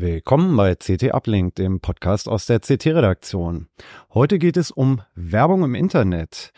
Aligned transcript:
Willkommen 0.00 0.56
bei 0.56 0.76
CT 0.76 1.12
Uplink, 1.12 1.56
dem 1.56 1.80
Podcast 1.80 2.28
aus 2.28 2.46
der 2.46 2.60
CT-Redaktion. 2.60 3.66
Heute 4.14 4.38
geht 4.38 4.56
es 4.56 4.70
um 4.70 5.02
Werbung 5.16 5.64
im 5.64 5.74
Internet. 5.74 6.52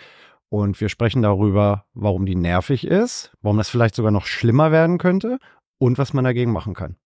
Und 0.50 0.78
wir 0.78 0.90
sprechen 0.90 1.22
darüber, 1.22 1.87
warum 1.95 2.26
die 2.26 2.34
nervig 2.34 2.87
ist, 2.87 3.32
warum 3.40 3.56
das 3.56 3.71
vielleicht 3.71 3.95
sogar 3.95 4.12
noch 4.12 4.26
schlimmer 4.26 4.72
werden 4.72 4.98
könnte 4.98 5.38
und 5.79 5.96
was 5.96 6.12
man 6.12 6.24
dagegen 6.24 6.53
machen 6.53 6.74
kann. 6.74 6.96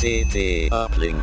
CT 0.00 0.72
Uplink. 0.72 1.22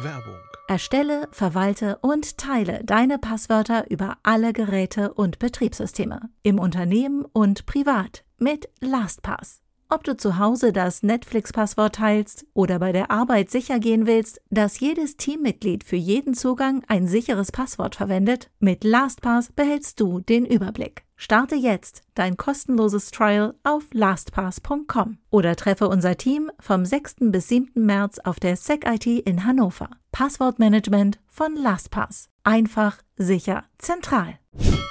Werbung. 0.00 0.36
Erstelle, 0.68 1.26
verwalte 1.32 1.98
und 2.02 2.38
teile 2.38 2.84
deine 2.84 3.18
Passwörter 3.18 3.90
über 3.90 4.16
alle 4.22 4.52
Geräte 4.52 5.12
und 5.12 5.40
Betriebssysteme, 5.40 6.20
im 6.44 6.60
Unternehmen 6.60 7.24
und 7.24 7.66
privat 7.66 8.22
mit 8.38 8.68
LastPass. 8.80 9.65
Ob 9.88 10.02
du 10.02 10.16
zu 10.16 10.40
Hause 10.40 10.72
das 10.72 11.04
Netflix-Passwort 11.04 11.94
teilst 11.94 12.44
oder 12.54 12.80
bei 12.80 12.90
der 12.90 13.12
Arbeit 13.12 13.50
sicher 13.50 13.78
gehen 13.78 14.04
willst, 14.04 14.40
dass 14.50 14.80
jedes 14.80 15.16
Teammitglied 15.16 15.84
für 15.84 15.94
jeden 15.94 16.34
Zugang 16.34 16.82
ein 16.88 17.06
sicheres 17.06 17.52
Passwort 17.52 17.94
verwendet, 17.94 18.50
mit 18.58 18.82
LastPass 18.82 19.52
behältst 19.52 20.00
du 20.00 20.18
den 20.18 20.44
Überblick. 20.44 21.04
Starte 21.14 21.54
jetzt 21.54 22.02
dein 22.14 22.36
kostenloses 22.36 23.12
Trial 23.12 23.54
auf 23.62 23.84
lastpass.com 23.92 25.18
oder 25.30 25.54
treffe 25.54 25.86
unser 25.86 26.16
Team 26.16 26.50
vom 26.58 26.84
6. 26.84 27.16
bis 27.20 27.48
7. 27.48 27.70
März 27.76 28.18
auf 28.18 28.40
der 28.40 28.56
SecIT 28.56 29.06
in 29.06 29.44
Hannover. 29.44 29.88
Passwortmanagement 30.10 31.20
von 31.28 31.54
LastPass. 31.54 32.28
Einfach, 32.42 32.98
sicher, 33.16 33.62
zentral. 33.78 34.40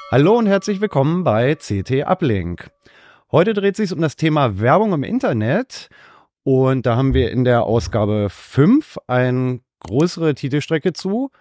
Hallo 0.10 0.38
und 0.38 0.48
herzlich 0.48 0.80
willkommen 0.80 1.26
bei 1.26 1.56
CT 1.56 2.06
Uplink. 2.06 2.72
Heute 3.36 3.54
dreht 3.54 3.76
sich 3.76 3.92
um 3.92 4.00
das 4.00 4.16
Thema 4.16 4.62
Werbung 4.62 4.94
im 4.94 5.04
Internet. 5.04 5.90
Und 6.44 6.86
da 6.86 6.96
haben 6.96 7.14
wir 7.14 7.32
in 7.32 7.44
der 7.44 7.64
Ausgabe 7.64 8.30
5 8.30 8.98
eine 9.08 9.60
größere 9.82 10.36
Titelstrecke 10.36 10.94
zu, 10.94 11.32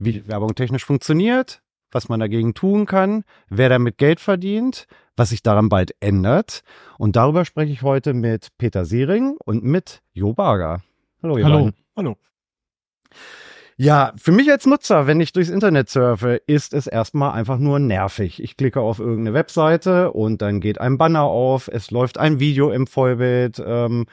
wie 0.00 0.26
Werbung 0.26 0.56
technisch 0.56 0.84
funktioniert, 0.84 1.62
was 1.92 2.08
man 2.08 2.18
dagegen 2.18 2.54
tun 2.54 2.86
kann, 2.86 3.22
wer 3.48 3.68
damit 3.68 3.98
Geld 3.98 4.18
verdient, 4.18 4.88
was 5.16 5.28
sich 5.28 5.44
daran 5.44 5.68
bald 5.68 5.94
ändert. 6.00 6.64
Und 6.98 7.14
darüber 7.14 7.44
spreche 7.44 7.72
ich 7.72 7.82
heute 7.82 8.14
mit 8.14 8.48
Peter 8.58 8.84
Seering 8.84 9.36
und 9.44 9.62
mit 9.62 10.02
Jo 10.12 10.32
Barger. 10.32 10.82
Hallo, 11.22 11.38
ihr 11.38 11.44
Hallo. 11.44 11.58
Beiden. 11.58 11.74
Hallo. 11.96 12.16
Ja, 13.80 14.12
für 14.16 14.32
mich 14.32 14.50
als 14.50 14.66
Nutzer, 14.66 15.06
wenn 15.06 15.20
ich 15.20 15.32
durchs 15.32 15.50
Internet 15.50 15.88
surfe, 15.88 16.42
ist 16.48 16.74
es 16.74 16.88
erstmal 16.88 17.30
einfach 17.30 17.58
nur 17.58 17.78
nervig. 17.78 18.42
Ich 18.42 18.56
klicke 18.56 18.80
auf 18.80 18.98
irgendeine 18.98 19.34
Webseite 19.34 20.10
und 20.10 20.42
dann 20.42 20.58
geht 20.60 20.80
ein 20.80 20.98
Banner 20.98 21.22
auf, 21.22 21.68
es 21.72 21.92
läuft 21.92 22.18
ein 22.18 22.40
Video 22.40 22.72
im 22.72 22.88
Vollbild. 22.88 23.62
Ähm, 23.64 24.06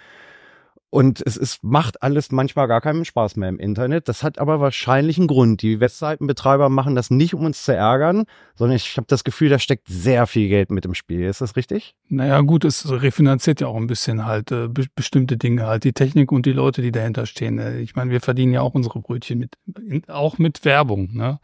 und 0.95 1.21
es 1.25 1.35
ist, 1.35 1.61
macht 1.61 2.01
alles 2.01 2.31
manchmal 2.31 2.69
gar 2.69 2.79
keinen 2.79 3.03
Spaß 3.03 3.35
mehr 3.35 3.49
im 3.49 3.59
Internet. 3.59 4.07
Das 4.07 4.23
hat 4.23 4.39
aber 4.39 4.61
wahrscheinlich 4.61 5.17
einen 5.17 5.27
Grund. 5.27 5.61
Die 5.61 5.81
Webseitenbetreiber 5.81 6.69
machen 6.69 6.95
das 6.95 7.11
nicht, 7.11 7.33
um 7.33 7.43
uns 7.43 7.63
zu 7.63 7.75
ärgern, 7.75 8.23
sondern 8.55 8.77
ich 8.77 8.95
habe 8.95 9.05
das 9.09 9.25
Gefühl, 9.25 9.49
da 9.49 9.59
steckt 9.59 9.89
sehr 9.89 10.25
viel 10.25 10.47
Geld 10.47 10.71
mit 10.71 10.85
im 10.85 10.93
Spiel. 10.93 11.25
Ist 11.25 11.41
das 11.41 11.57
richtig? 11.57 11.95
Naja, 12.07 12.39
gut, 12.39 12.63
es 12.63 12.89
refinanziert 12.89 13.59
ja 13.59 13.67
auch 13.67 13.75
ein 13.75 13.88
bisschen 13.88 14.25
halt 14.25 14.53
äh, 14.53 14.69
be 14.69 14.85
bestimmte 14.95 15.35
Dinge, 15.35 15.66
halt 15.66 15.83
die 15.83 15.91
Technik 15.91 16.31
und 16.31 16.45
die 16.45 16.53
Leute, 16.53 16.81
die 16.81 16.93
dahinter 16.93 17.25
stehen. 17.25 17.59
Äh, 17.59 17.81
ich 17.81 17.97
meine, 17.97 18.11
wir 18.11 18.21
verdienen 18.21 18.53
ja 18.53 18.61
auch 18.61 18.73
unsere 18.73 19.01
Brötchen 19.01 19.39
mit, 19.39 19.57
in, 19.85 20.07
auch 20.07 20.38
mit 20.38 20.63
Werbung. 20.63 21.09
Ne? 21.11 21.39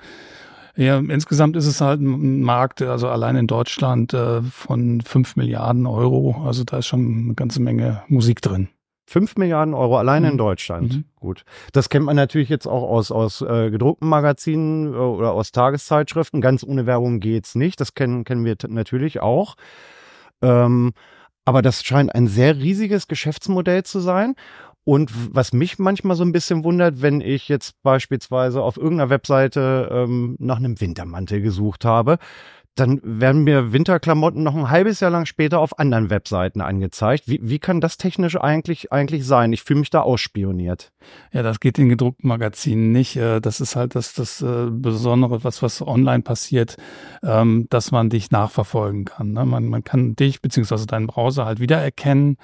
Ja, 0.77 0.97
insgesamt 0.97 1.57
ist 1.57 1.67
es 1.67 1.81
halt 1.81 1.99
ein 1.99 2.41
Markt, 2.41 2.81
also 2.81 3.09
allein 3.09 3.35
in 3.35 3.47
Deutschland 3.47 4.13
äh, 4.13 4.41
von 4.43 5.01
fünf 5.01 5.35
Milliarden 5.35 5.87
Euro. 5.87 6.41
Also 6.45 6.63
da 6.63 6.77
ist 6.77 6.87
schon 6.87 7.23
eine 7.25 7.33
ganze 7.33 7.61
Menge 7.61 8.03
Musik 8.07 8.41
drin. 8.41 8.69
5 9.11 9.35
Milliarden 9.35 9.73
Euro 9.73 9.97
allein 9.97 10.23
mhm. 10.23 10.29
in 10.29 10.37
Deutschland. 10.37 10.93
Mhm. 10.93 11.03
Gut. 11.19 11.43
Das 11.73 11.89
kennt 11.89 12.05
man 12.05 12.15
natürlich 12.15 12.47
jetzt 12.47 12.65
auch 12.65 12.89
aus, 12.89 13.11
aus 13.11 13.41
äh, 13.41 13.69
gedruckten 13.69 14.07
Magazinen 14.07 14.93
äh, 14.93 14.97
oder 14.97 15.33
aus 15.33 15.51
Tageszeitschriften. 15.51 16.39
Ganz 16.39 16.63
ohne 16.63 16.85
Werbung 16.85 17.19
geht's 17.19 17.53
nicht. 17.55 17.81
Das 17.81 17.93
kennen, 17.93 18.23
kennen 18.23 18.45
wir 18.45 18.55
natürlich 18.69 19.19
auch. 19.19 19.55
Ähm, 20.41 20.93
aber 21.43 21.61
das 21.61 21.83
scheint 21.83 22.15
ein 22.15 22.27
sehr 22.27 22.57
riesiges 22.57 23.07
Geschäftsmodell 23.07 23.83
zu 23.83 23.99
sein. 23.99 24.35
Und 24.83 25.11
was 25.35 25.51
mich 25.51 25.77
manchmal 25.77 26.15
so 26.15 26.23
ein 26.23 26.31
bisschen 26.31 26.63
wundert, 26.63 27.01
wenn 27.01 27.19
ich 27.21 27.49
jetzt 27.49 27.75
beispielsweise 27.83 28.63
auf 28.63 28.77
irgendeiner 28.77 29.09
Webseite 29.09 29.89
ähm, 29.91 30.35
nach 30.39 30.57
einem 30.57 30.79
Wintermantel 30.79 31.41
gesucht 31.41 31.83
habe, 31.83 32.17
dann 32.75 33.01
werden 33.03 33.43
mir 33.43 33.73
Winterklamotten 33.73 34.43
noch 34.43 34.55
ein 34.55 34.69
halbes 34.69 35.01
Jahr 35.01 35.11
lang 35.11 35.25
später 35.25 35.59
auf 35.59 35.77
anderen 35.77 36.09
Webseiten 36.09 36.61
angezeigt. 36.61 37.27
Wie, 37.27 37.39
wie 37.41 37.59
kann 37.59 37.81
das 37.81 37.97
technisch 37.97 38.39
eigentlich, 38.39 38.93
eigentlich 38.93 39.25
sein? 39.25 39.51
Ich 39.51 39.63
fühle 39.63 39.81
mich 39.81 39.89
da 39.89 40.01
ausspioniert. 40.01 40.91
Ja, 41.33 41.43
das 41.43 41.59
geht 41.59 41.77
in 41.79 41.89
gedruckten 41.89 42.29
Magazinen 42.29 42.93
nicht. 42.93 43.17
Äh, 43.17 43.41
das 43.41 43.59
ist 43.59 43.75
halt 43.75 43.95
das, 43.95 44.13
das 44.13 44.41
äh, 44.41 44.67
Besondere, 44.71 45.43
was, 45.43 45.61
was 45.61 45.81
online 45.81 46.23
passiert, 46.23 46.77
ähm, 47.23 47.67
dass 47.69 47.91
man 47.91 48.09
dich 48.09 48.31
nachverfolgen 48.31 49.05
kann. 49.05 49.33
Ne? 49.33 49.45
Man, 49.45 49.65
man 49.65 49.83
kann 49.83 50.15
dich 50.15 50.41
beziehungsweise 50.41 50.87
deinen 50.87 51.07
Browser 51.07 51.45
halt 51.45 51.59
wiedererkennen. 51.59 52.37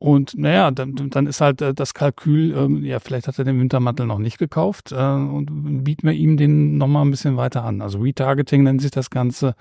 Und 0.00 0.34
naja, 0.34 0.70
dann, 0.70 0.94
dann 1.10 1.26
ist 1.26 1.42
halt 1.42 1.60
äh, 1.60 1.74
das 1.74 1.92
Kalkül, 1.92 2.56
ähm, 2.56 2.82
ja, 2.84 3.00
vielleicht 3.00 3.28
hat 3.28 3.38
er 3.38 3.44
den 3.44 3.60
Wintermantel 3.60 4.06
noch 4.06 4.18
nicht 4.18 4.38
gekauft 4.38 4.92
äh, 4.92 4.96
und 4.96 5.84
bieten 5.84 6.06
wir 6.06 6.14
ihm 6.14 6.38
den 6.38 6.78
nochmal 6.78 7.04
ein 7.04 7.10
bisschen 7.10 7.36
weiter 7.36 7.64
an. 7.64 7.82
Also 7.82 7.98
Retargeting 7.98 8.62
nennt 8.62 8.80
sich 8.80 8.90
das 8.90 9.10
Ganze. 9.10 9.54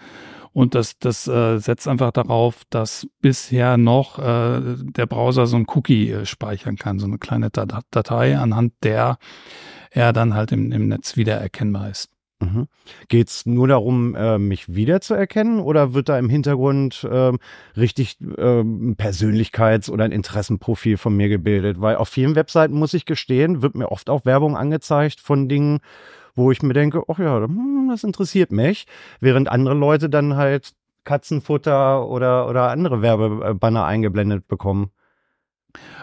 Und 0.54 0.76
das, 0.76 0.98
das 0.98 1.28
äh, 1.28 1.58
setzt 1.58 1.90
einfach 1.90 2.12
darauf, 2.12 2.64
dass 2.70 3.06
bisher 3.22 3.76
noch 3.76 4.18
äh, 4.18 4.62
der 4.78 5.08
Browser 5.08 5.46
so 5.46 5.58
ein 5.58 5.66
Cookie 5.68 6.10
äh, 6.10 6.26
speichern 6.26 6.78
kann, 6.78 7.00
so 7.00 7.06
eine 7.06 7.18
kleine 7.18 7.50
Datei, 7.50 8.38
anhand 8.38 8.72
der 8.82 9.18
er 9.92 10.14
dann 10.14 10.36
halt 10.36 10.54
im, 10.54 10.72
im 10.72 10.88
Netz 10.88 11.18
wiedererkennbar 11.18 11.90
ist. 11.90 12.10
Mhm. 12.42 12.68
Geht 13.10 13.28
es 13.28 13.46
nur 13.46 13.68
darum, 13.68 14.16
äh, 14.16 14.38
mich 14.38 14.74
wiederzuerkennen 14.74 15.60
oder 15.60 15.94
wird 15.94 16.08
da 16.08 16.18
im 16.18 16.30
Hintergrund 16.30 17.04
äh, 17.04 17.34
richtig 17.76 18.18
äh, 18.22 18.62
ein 18.62 18.96
Persönlichkeits- 18.96 19.90
oder 19.92 20.06
ein 20.06 20.14
Interessenprofil 20.14 20.98
von 20.98 21.18
mir 21.18 21.28
gebildet? 21.28 21.82
Weil 21.82 21.98
auf 21.98 22.08
vielen 22.08 22.36
Webseiten, 22.36 22.76
muss 22.76 22.94
ich 22.94 23.06
gestehen, 23.06 23.62
wird 23.62 23.76
mir 23.76 23.92
oft 23.92 24.10
auch 24.10 24.24
Werbung 24.24 24.56
angezeigt 24.56 25.20
von 25.20 25.50
Dingen, 25.50 25.80
wo 26.36 26.52
ich 26.52 26.62
mir 26.62 26.74
denke, 26.74 27.04
ach 27.10 27.20
ja, 27.20 27.42
hm, 27.42 27.90
das 27.90 28.06
interessiert 28.06 28.54
mich, 28.54 28.88
während 29.20 29.50
andere 29.50 29.76
Leute 29.76 30.10
dann 30.10 30.38
halt 30.38 30.74
Katzenfutter 31.04 32.08
oder, 32.08 32.48
oder 32.48 32.70
andere 32.70 33.02
Werbebanner 33.02 33.84
eingeblendet 33.84 34.48
bekommen. 34.48 34.92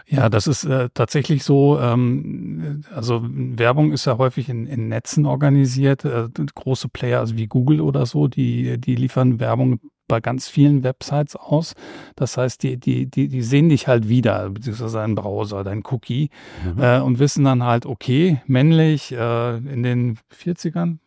Ja, 0.06 0.28
das 0.28 0.46
ist 0.46 0.64
äh, 0.64 0.88
tatsächlich 0.94 1.42
so. 1.42 1.78
Ähm, 1.80 2.84
also 2.94 3.22
Werbung 3.24 3.92
ist 3.92 4.04
ja 4.04 4.18
häufig 4.18 4.48
in, 4.48 4.66
in 4.66 4.88
Netzen 4.88 5.26
organisiert. 5.26 6.04
Äh, 6.04 6.28
große 6.54 6.88
Player, 6.88 7.20
also 7.20 7.36
wie 7.36 7.46
Google 7.46 7.80
oder 7.80 8.06
so, 8.06 8.28
die, 8.28 8.78
die 8.78 8.94
liefern 8.94 9.40
Werbung 9.40 9.80
bei 10.08 10.20
ganz 10.20 10.48
vielen 10.48 10.84
Websites 10.84 11.36
aus. 11.36 11.74
Das 12.14 12.36
heißt, 12.36 12.62
die, 12.62 12.76
die, 12.76 13.06
die, 13.10 13.28
die 13.28 13.42
sehen 13.42 13.68
dich 13.68 13.88
halt 13.88 14.08
wieder, 14.08 14.50
beziehungsweise 14.50 14.98
deinen 14.98 15.14
Browser, 15.14 15.64
dein 15.64 15.82
Cookie, 15.90 16.30
mhm. 16.64 16.82
äh, 16.82 17.00
und 17.00 17.18
wissen 17.18 17.44
dann 17.44 17.64
halt, 17.64 17.86
okay, 17.86 18.40
männlich, 18.46 19.12
äh, 19.12 19.56
in 19.56 19.82
den 19.82 20.18
40ern, 20.32 20.98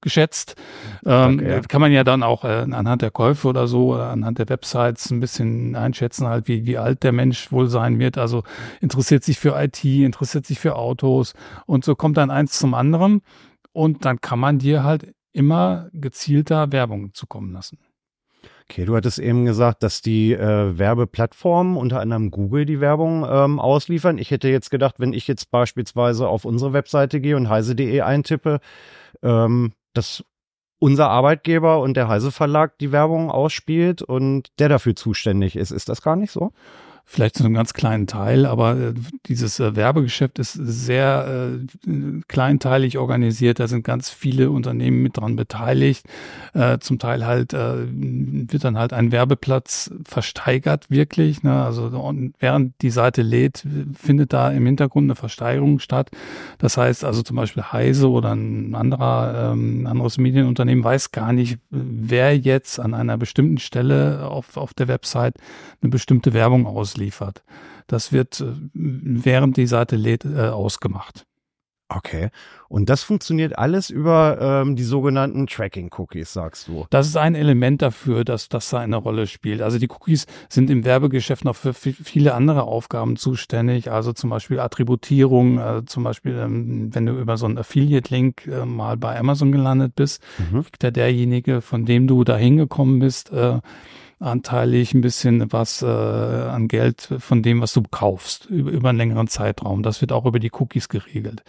geschätzt. 0.00 0.54
Ähm, 1.04 1.34
okay, 1.34 1.50
ja. 1.50 1.60
Kann 1.60 1.80
man 1.80 1.92
ja 1.92 2.04
dann 2.04 2.22
auch 2.22 2.44
äh, 2.44 2.66
anhand 2.70 3.02
der 3.02 3.10
Käufe 3.10 3.48
oder 3.48 3.66
so, 3.66 3.94
oder 3.94 4.10
anhand 4.10 4.38
der 4.38 4.48
Websites 4.48 5.10
ein 5.10 5.20
bisschen 5.20 5.74
einschätzen, 5.74 6.26
halt, 6.26 6.48
wie, 6.48 6.66
wie 6.66 6.78
alt 6.78 7.02
der 7.02 7.12
Mensch 7.12 7.50
wohl 7.52 7.68
sein 7.68 7.98
wird. 7.98 8.18
Also 8.18 8.42
interessiert 8.80 9.24
sich 9.24 9.38
für 9.38 9.60
IT, 9.60 9.84
interessiert 9.84 10.46
sich 10.46 10.60
für 10.60 10.76
Autos 10.76 11.34
und 11.66 11.84
so 11.84 11.94
kommt 11.94 12.16
dann 12.16 12.30
eins 12.30 12.58
zum 12.58 12.74
anderen. 12.74 13.22
Und 13.72 14.04
dann 14.04 14.20
kann 14.20 14.38
man 14.38 14.58
dir 14.58 14.84
halt 14.84 15.14
immer 15.32 15.90
gezielter 15.92 16.72
Werbung 16.72 17.12
zukommen 17.12 17.52
lassen. 17.52 17.78
Okay, 18.68 18.84
du 18.84 18.96
hattest 18.96 19.20
eben 19.20 19.44
gesagt, 19.44 19.82
dass 19.84 20.02
die 20.02 20.32
äh, 20.32 20.76
Werbeplattformen, 20.76 21.76
unter 21.76 22.00
anderem 22.00 22.30
Google, 22.32 22.66
die 22.66 22.80
Werbung 22.80 23.24
ähm, 23.28 23.60
ausliefern. 23.60 24.18
Ich 24.18 24.32
hätte 24.32 24.48
jetzt 24.48 24.70
gedacht, 24.70 24.96
wenn 24.98 25.12
ich 25.12 25.28
jetzt 25.28 25.50
beispielsweise 25.52 26.26
auf 26.26 26.44
unsere 26.44 26.72
Webseite 26.72 27.20
gehe 27.20 27.36
und 27.36 27.48
heise.de 27.48 28.00
eintippe, 28.00 28.58
ähm, 29.22 29.72
dass 29.96 30.24
unser 30.78 31.08
Arbeitgeber 31.08 31.80
und 31.80 31.96
der 31.96 32.08
Heise 32.08 32.30
Verlag 32.30 32.78
die 32.78 32.92
Werbung 32.92 33.30
ausspielt 33.30 34.02
und 34.02 34.50
der 34.58 34.68
dafür 34.68 34.94
zuständig 34.94 35.56
ist. 35.56 35.70
Ist 35.70 35.88
das 35.88 36.02
gar 36.02 36.16
nicht 36.16 36.30
so? 36.30 36.52
Vielleicht 37.08 37.36
zu 37.36 37.44
einem 37.44 37.54
ganz 37.54 37.72
kleinen 37.72 38.08
Teil, 38.08 38.46
aber 38.46 38.76
äh, 38.76 38.94
dieses 39.26 39.60
äh, 39.60 39.76
Werbegeschäft 39.76 40.40
ist 40.40 40.52
sehr 40.54 41.56
äh, 41.86 41.90
kleinteilig 42.26 42.98
organisiert. 42.98 43.60
Da 43.60 43.68
sind 43.68 43.84
ganz 43.84 44.10
viele 44.10 44.50
Unternehmen 44.50 45.02
mit 45.02 45.16
dran 45.16 45.36
beteiligt. 45.36 46.04
Zum 46.80 46.98
Teil 46.98 47.26
halt 47.26 47.52
wird 47.52 48.64
dann 48.64 48.78
halt 48.78 48.92
ein 48.92 49.12
Werbeplatz 49.12 49.90
versteigert 50.04 50.90
wirklich. 50.90 51.42
Ne? 51.42 51.64
Also 51.64 51.90
während 52.38 52.80
die 52.82 52.90
Seite 52.90 53.22
lädt, 53.22 53.64
findet 53.94 54.32
da 54.32 54.50
im 54.50 54.64
Hintergrund 54.66 55.04
eine 55.04 55.14
Versteigerung 55.14 55.78
statt. 55.78 56.10
Das 56.58 56.76
heißt 56.76 57.04
also 57.04 57.22
zum 57.22 57.36
Beispiel 57.36 57.62
Heise 57.62 58.08
oder 58.10 58.34
ein 58.34 58.74
anderer 58.74 59.52
ähm, 59.52 59.86
anderes 59.86 60.18
Medienunternehmen 60.18 60.82
weiß 60.82 61.12
gar 61.12 61.32
nicht, 61.32 61.58
wer 61.70 62.36
jetzt 62.36 62.80
an 62.80 62.94
einer 62.94 63.18
bestimmten 63.18 63.58
Stelle 63.58 64.28
auf, 64.28 64.56
auf 64.56 64.74
der 64.74 64.88
Website 64.88 65.34
eine 65.82 65.90
bestimmte 65.90 66.32
Werbung 66.32 66.66
aus 66.96 67.06
ausliefert. 67.06 67.42
Das 67.86 68.12
wird, 68.12 68.40
äh, 68.40 68.52
während 68.72 69.56
die 69.56 69.66
Seite 69.66 69.96
lädt, 69.96 70.24
äh, 70.24 70.48
ausgemacht. 70.48 71.26
Okay. 71.88 72.30
Und 72.68 72.88
das 72.88 73.04
funktioniert 73.04 73.56
alles 73.56 73.90
über 73.90 74.38
ähm, 74.40 74.74
die 74.74 74.82
sogenannten 74.82 75.46
Tracking-Cookies, 75.46 76.32
sagst 76.32 76.66
du? 76.66 76.84
Das 76.90 77.06
ist 77.06 77.16
ein 77.16 77.36
Element 77.36 77.80
dafür, 77.80 78.24
dass 78.24 78.48
das 78.48 78.70
da 78.70 78.80
eine 78.80 78.96
Rolle 78.96 79.28
spielt. 79.28 79.62
Also 79.62 79.78
die 79.78 79.88
Cookies 79.88 80.26
sind 80.48 80.68
im 80.68 80.84
Werbegeschäft 80.84 81.44
noch 81.44 81.54
für 81.54 81.74
viele 81.74 82.34
andere 82.34 82.64
Aufgaben 82.64 83.16
zuständig. 83.16 83.92
Also 83.92 84.12
zum 84.12 84.30
Beispiel 84.30 84.58
Attributierung, 84.58 85.60
also 85.60 85.82
zum 85.82 86.02
Beispiel, 86.02 86.36
ähm, 86.36 86.92
wenn 86.92 87.06
du 87.06 87.12
über 87.20 87.36
so 87.36 87.46
einen 87.46 87.56
Affiliate-Link 87.56 88.48
äh, 88.48 88.66
mal 88.66 88.96
bei 88.96 89.16
Amazon 89.16 89.52
gelandet 89.52 89.94
bist, 89.94 90.20
mhm. 90.38 90.64
kriegt 90.64 90.82
da 90.82 90.90
derjenige, 90.90 91.60
von 91.60 91.84
dem 91.84 92.08
du 92.08 92.24
da 92.24 92.36
hingekommen 92.36 92.98
bist, 92.98 93.30
äh, 93.30 93.60
anteilig 94.18 94.94
ein 94.94 95.02
bisschen 95.02 95.52
was 95.52 95.82
äh, 95.82 95.86
an 95.86 96.68
Geld 96.68 97.12
von 97.18 97.42
dem, 97.42 97.60
was 97.60 97.74
du 97.74 97.82
kaufst, 97.82 98.46
über, 98.46 98.70
über 98.70 98.88
einen 98.88 98.98
längeren 98.98 99.28
Zeitraum. 99.28 99.82
Das 99.82 100.00
wird 100.00 100.10
auch 100.10 100.24
über 100.24 100.38
die 100.38 100.50
Cookies 100.52 100.88
geregelt. 100.88 101.42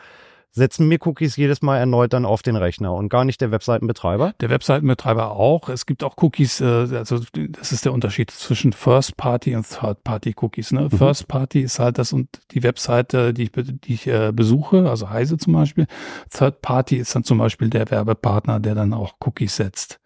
setzen 0.59 0.87
mir 0.87 0.99
Cookies 1.07 1.37
jedes 1.37 1.63
Mal 1.63 1.79
erneut 1.79 2.13
dann 2.13 2.27
auf 2.27 2.43
den 2.43 2.57
Rechner 2.57 2.93
und 2.93 3.09
gar 3.09 3.25
nicht 3.25 3.41
der 3.41 3.51
Webseitenbetreiber? 3.51 4.35
Der 4.41 4.51
Webseitenbetreiber 4.51 5.33
auch. 5.33 5.69
Es 5.71 5.87
gibt 5.87 6.05
auch 6.05 6.17
Cookies, 6.19 6.61
äh, 6.61 6.65
also 6.65 7.21
das 7.33 7.73
ist 7.73 7.85
der 7.85 7.93
Unterschied 7.93 8.31
zwischen 8.31 8.73
First 8.73 9.17
Party 9.17 9.57
und 9.57 9.67
Third 9.67 10.05
Party 10.05 10.35
Cookies. 10.41 10.73
Ne? 10.73 10.83
Mhm. 10.83 10.91
First 10.91 11.29
Party 11.29 11.61
ist 11.63 11.79
halt 11.79 11.99
das 11.99 12.13
und 12.13 12.29
die 12.51 12.63
Webseite, 12.63 13.33
die 13.33 13.45
ich, 13.45 13.53
die 13.53 13.95
ich 13.95 14.07
äh, 14.07 14.33
besuche, 14.33 14.91
also 14.91 15.09
Heise 15.09 15.39
zum 15.39 15.55
Beispiel. 15.55 15.87
Third 16.31 16.61
Party 16.61 16.97
ist 16.97 17.15
dann 17.15 17.25
zum 17.25 17.39
Beispiel 17.39 17.71
der 17.71 17.91
Werbepartner, 17.91 18.61
der 18.61 18.75
dann 18.75 18.93
auch 18.93 19.15
Cookies 19.21 19.57
setzt. 19.57 20.01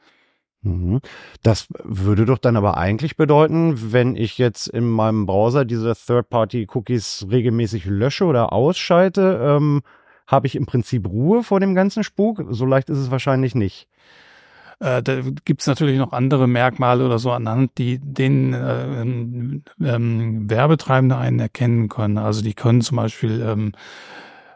Mhm. 0.62 1.00
Das 1.42 1.66
würde 1.82 2.24
doch 2.24 2.38
dann 2.38 2.56
aber 2.56 2.76
eigentlich 2.76 3.16
bedeuten, 3.16 3.92
wenn 3.92 4.14
ich 4.14 4.38
jetzt 4.38 4.68
in 4.68 4.88
meinem 4.88 5.26
Browser 5.26 5.64
diese 5.64 5.94
Third-Party-Cookies 5.94 7.26
regelmäßig 7.30 7.84
lösche 7.84 8.24
oder 8.24 8.52
ausschalte, 8.52 9.40
ähm, 9.42 9.82
habe 10.32 10.46
ich 10.48 10.56
im 10.56 10.66
Prinzip 10.66 11.06
Ruhe 11.06 11.44
vor 11.44 11.60
dem 11.60 11.74
ganzen 11.74 12.02
Spuk. 12.02 12.44
So 12.50 12.64
leicht 12.64 12.90
ist 12.90 12.98
es 12.98 13.10
wahrscheinlich 13.10 13.54
nicht. 13.54 13.86
Äh, 14.80 15.02
da 15.02 15.20
gibt 15.44 15.60
es 15.60 15.68
natürlich 15.68 15.98
noch 15.98 16.12
andere 16.12 16.48
Merkmale 16.48 17.06
oder 17.06 17.20
so 17.20 17.30
anhand, 17.30 17.78
die 17.78 18.00
den 18.02 18.52
äh, 18.52 19.00
ähm, 19.00 20.50
Werbetreibende 20.50 21.16
einen 21.16 21.38
erkennen 21.38 21.88
können. 21.88 22.18
Also 22.18 22.42
die 22.42 22.54
können 22.54 22.80
zum 22.80 22.96
Beispiel 22.96 23.44
ähm, 23.46 23.72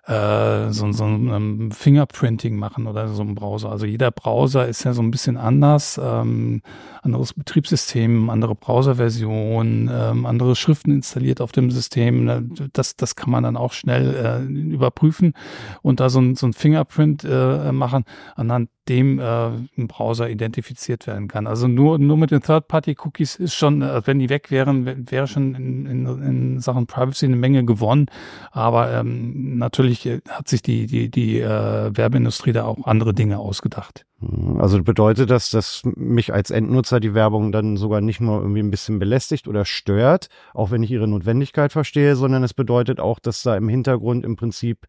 äh, 0.07 0.73
so, 0.73 0.93
so 0.93 1.05
ein 1.05 1.29
ähm, 1.29 1.71
Fingerprinting 1.73 2.57
machen 2.57 2.87
oder 2.87 3.09
so 3.09 3.23
ein 3.23 3.35
Browser. 3.35 3.71
Also 3.71 3.87
jeder 3.87 4.11
Browser 4.11 4.69
ist 4.69 4.85
ja 4.85 4.93
so 4.93 5.03
ein 5.03 5.11
bisschen 5.11 5.37
anders, 5.37 6.01
ähm, 6.03 6.63
anderes 7.03 7.35
Betriebssystem, 7.35 8.31
andere 8.31 8.55
Browserversion, 8.55 9.91
ähm, 9.93 10.27
andere 10.27 10.55
Schriften 10.55 10.93
installiert 10.93 11.41
auf 11.41 11.51
dem 11.51 11.71
System. 11.71 12.55
Das, 12.73 12.97
das 12.97 13.17
kann 13.17 13.31
man 13.31 13.43
dann 13.43 13.57
auch 13.57 13.73
schnell 13.73 14.15
äh, 14.15 14.53
überprüfen 14.53 15.35
und 15.83 15.99
da 15.99 16.09
so 16.09 16.21
ein, 16.21 16.37
so 16.37 16.47
ein 16.47 16.53
Fingerprint 16.53 17.25
äh, 17.25 17.73
machen, 17.73 18.05
anhand 18.37 18.71
dem 18.89 19.19
äh, 19.19 19.23
ein 19.23 19.89
Browser 19.89 20.31
identifiziert 20.31 21.07
werden 21.07 21.29
kann. 21.29 21.47
Also 21.47 21.69
nur, 21.69 21.99
nur 21.99 22.17
mit 22.17 22.31
den 22.31 22.41
Third-Party-Cookies 22.41 23.37
ist 23.37 23.55
schon, 23.55 23.83
äh, 23.83 24.03
wenn 24.07 24.19
die 24.19 24.29
weg 24.29 24.51
wären, 24.51 25.11
wäre 25.11 25.27
schon 25.27 25.55
in, 25.55 25.87
in, 25.87 26.07
in 26.23 26.61
Sachen 26.61 26.87
Privacy 26.87 27.27
eine 27.27 27.37
Menge 27.37 27.65
gewonnen. 27.65 28.07
Aber 28.53 28.93
ähm, 28.93 29.59
natürlich 29.59 30.07
äh, 30.07 30.21
hat 30.29 30.49
sich 30.49 30.63
die, 30.63 30.87
die, 30.87 31.11
die 31.11 31.41
äh, 31.41 31.97
Werbeindustrie 31.97 32.53
da 32.53 32.65
auch 32.65 32.87
andere 32.87 33.15
Dinge 33.15 33.39
ausgedacht. 33.39 34.07
Hm, 34.21 34.61
also 34.61 34.83
bedeutet 34.83 35.31
das, 35.31 35.51
dass 35.51 35.83
mich 35.85 36.33
als 36.33 36.51
Endnutzer 36.51 37.01
die 37.01 37.15
Werbung 37.15 37.53
dann 37.53 37.77
sogar 37.77 38.01
nicht 38.01 38.21
nur 38.21 38.41
irgendwie 38.41 38.61
ein 38.61 38.71
bisschen 38.71 38.99
belästigt 38.99 39.49
oder 39.49 39.65
stört, 39.65 40.29
auch 40.55 40.71
wenn 40.71 40.83
ich 40.83 40.91
ihre 40.91 41.09
Notwendigkeit 41.09 41.73
verstehe, 41.73 42.17
sondern 42.17 42.43
es 42.45 42.55
bedeutet 42.55 43.01
auch, 43.01 43.19
dass 43.19 43.43
da 43.43 43.57
im 43.57 43.69
Hintergrund 43.69 44.25
im 44.25 44.37
Prinzip 44.37 44.87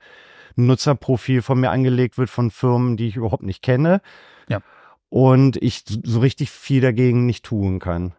Nutzerprofil 0.58 1.42
von 1.42 1.60
mir 1.60 1.72
angelegt 1.72 2.18
wird 2.18 2.30
von 2.30 2.52
Firmen, 2.52 2.98
die 2.98 3.08
ich 3.08 3.16
überhaupt 3.16 3.44
nicht 3.44 3.62
kenne. 3.62 4.02
Ja. 4.50 4.60
Und 5.10 5.56
ich 5.58 5.84
so 6.04 6.20
richtig 6.20 6.50
viel 6.50 6.82
dagegen 6.82 7.26
nicht 7.26 7.46
tun 7.46 7.80
kann. 7.80 8.14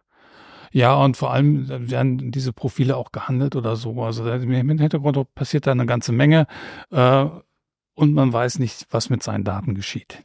Ja, 0.71 0.95
und 0.95 1.17
vor 1.17 1.31
allem 1.31 1.67
werden 1.89 2.31
diese 2.31 2.53
Profile 2.53 2.95
auch 2.95 3.11
gehandelt 3.11 3.55
oder 3.55 3.75
so. 3.75 4.01
Also 4.03 4.27
im 4.29 4.79
Hintergrund 4.79 5.33
passiert 5.35 5.67
da 5.67 5.71
eine 5.71 5.85
ganze 5.85 6.11
Menge 6.11 6.47
äh, 6.91 7.25
und 7.95 8.13
man 8.13 8.31
weiß 8.31 8.59
nicht, 8.59 8.87
was 8.91 9.09
mit 9.09 9.23
seinen 9.23 9.43
Daten 9.43 9.75
geschieht. 9.75 10.23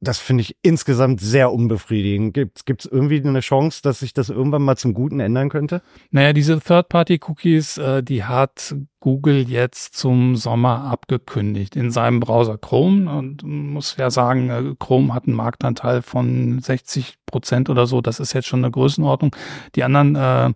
Das 0.00 0.18
finde 0.18 0.42
ich 0.42 0.56
insgesamt 0.62 1.20
sehr 1.20 1.50
unbefriedigend. 1.52 2.34
Gibt 2.34 2.84
es 2.84 2.84
irgendwie 2.84 3.22
eine 3.22 3.40
Chance, 3.40 3.80
dass 3.82 4.00
sich 4.00 4.12
das 4.12 4.28
irgendwann 4.28 4.62
mal 4.62 4.76
zum 4.76 4.92
Guten 4.92 5.20
ändern 5.20 5.48
könnte? 5.48 5.82
Naja, 6.10 6.32
diese 6.32 6.60
Third-Party-Cookies, 6.60 7.78
äh, 7.78 8.02
die 8.02 8.24
hat 8.24 8.74
Google 9.00 9.48
jetzt 9.48 9.96
zum 9.96 10.36
Sommer 10.36 10.84
abgekündigt 10.84 11.76
in 11.76 11.90
seinem 11.90 12.20
Browser 12.20 12.58
Chrome. 12.58 13.10
Und 13.10 13.42
muss 13.44 13.96
ja 13.96 14.10
sagen, 14.10 14.50
äh, 14.50 14.74
Chrome 14.78 15.14
hat 15.14 15.26
einen 15.26 15.36
Marktanteil 15.36 16.02
von 16.02 16.58
60 16.60 17.14
Prozent 17.24 17.70
oder 17.70 17.86
so. 17.86 18.00
Das 18.00 18.20
ist 18.20 18.34
jetzt 18.34 18.48
schon 18.48 18.62
eine 18.64 18.70
Größenordnung. 18.70 19.34
Die 19.74 19.84
anderen 19.84 20.16
äh, 20.16 20.52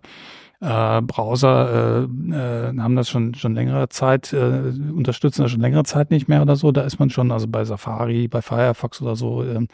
äh, 0.61 1.01
Browser 1.01 2.07
äh, 2.31 2.33
äh, 2.33 2.77
haben 2.77 2.95
das 2.95 3.09
schon 3.09 3.33
schon 3.33 3.55
längere 3.55 3.89
Zeit, 3.89 4.33
äh, 4.33 4.73
unterstützen 4.93 5.43
das 5.43 5.51
schon 5.51 5.61
längere 5.61 5.83
Zeit 5.83 6.11
nicht 6.11 6.27
mehr 6.27 6.41
oder 6.41 6.55
so. 6.55 6.71
Da 6.71 6.81
ist 6.81 6.99
man 6.99 7.09
schon, 7.09 7.31
also 7.31 7.47
bei 7.47 7.63
Safari, 7.63 8.27
bei 8.27 8.41
Firefox 8.41 9.01
oder 9.01 9.15
so, 9.15 9.43
äh, 9.43 9.67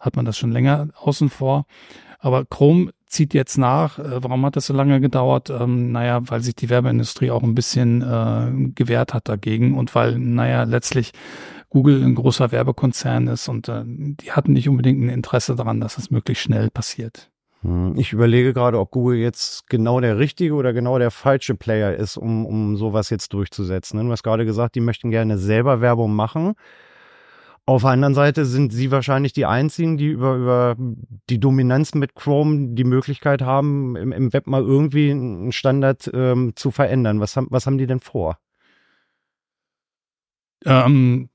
hat 0.00 0.16
man 0.16 0.24
das 0.24 0.36
schon 0.36 0.52
länger 0.52 0.88
außen 0.96 1.30
vor. 1.30 1.66
Aber 2.18 2.44
Chrome 2.44 2.92
zieht 3.06 3.34
jetzt 3.34 3.56
nach. 3.56 3.98
Äh, 3.98 4.22
warum 4.22 4.44
hat 4.44 4.56
das 4.56 4.66
so 4.66 4.74
lange 4.74 5.00
gedauert? 5.00 5.50
Ähm, 5.50 5.92
naja, 5.92 6.20
weil 6.28 6.42
sich 6.42 6.54
die 6.54 6.70
Werbeindustrie 6.70 7.30
auch 7.30 7.42
ein 7.42 7.54
bisschen 7.54 8.02
äh, 8.02 8.70
gewehrt 8.74 9.14
hat 9.14 9.28
dagegen 9.28 9.76
und 9.76 9.94
weil, 9.94 10.18
naja, 10.18 10.64
letztlich 10.64 11.12
Google 11.70 12.02
ein 12.02 12.14
großer 12.14 12.52
Werbekonzern 12.52 13.28
ist 13.28 13.48
und 13.48 13.68
äh, 13.68 13.82
die 13.86 14.32
hatten 14.32 14.52
nicht 14.52 14.68
unbedingt 14.68 15.02
ein 15.02 15.08
Interesse 15.08 15.56
daran, 15.56 15.80
dass 15.80 15.98
es 15.98 16.10
möglichst 16.10 16.44
schnell 16.44 16.70
passiert. 16.70 17.30
Hm, 17.66 17.94
ich 17.96 18.12
überlege 18.12 18.52
gerade, 18.52 18.78
ob 18.78 18.92
Google 18.92 19.18
jetzt 19.18 19.68
genau 19.68 20.00
der 20.00 20.18
richtige 20.18 20.54
oder 20.54 20.72
genau 20.72 20.98
der 20.98 21.10
falsche 21.10 21.56
Player 21.56 21.94
ist, 21.94 22.16
um, 22.16 22.46
um 22.46 22.76
sowas 22.76 23.10
jetzt 23.10 23.32
durchzusetzen. 23.32 24.04
Du 24.04 24.12
hast 24.12 24.22
gerade 24.22 24.44
gesagt, 24.44 24.76
die 24.76 24.80
möchten 24.80 25.10
gerne 25.10 25.36
selber 25.36 25.80
Werbung 25.80 26.14
machen. 26.14 26.54
Auf 27.68 27.82
der 27.82 27.90
anderen 27.90 28.14
Seite 28.14 28.44
sind 28.44 28.72
sie 28.72 28.92
wahrscheinlich 28.92 29.32
die 29.32 29.46
einzigen, 29.46 29.96
die 29.96 30.06
über, 30.06 30.36
über 30.36 30.76
die 31.28 31.40
Dominanz 31.40 31.94
mit 31.94 32.14
Chrome 32.14 32.74
die 32.76 32.84
Möglichkeit 32.84 33.42
haben, 33.42 33.96
im, 33.96 34.12
im 34.12 34.32
Web 34.32 34.46
mal 34.46 34.62
irgendwie 34.62 35.10
einen 35.10 35.50
Standard 35.50 36.08
ähm, 36.14 36.52
zu 36.54 36.70
verändern. 36.70 37.18
Was 37.18 37.36
haben, 37.36 37.48
was 37.50 37.66
haben 37.66 37.78
die 37.78 37.88
denn 37.88 37.98
vor? 37.98 38.38
Ähm, 40.64 41.30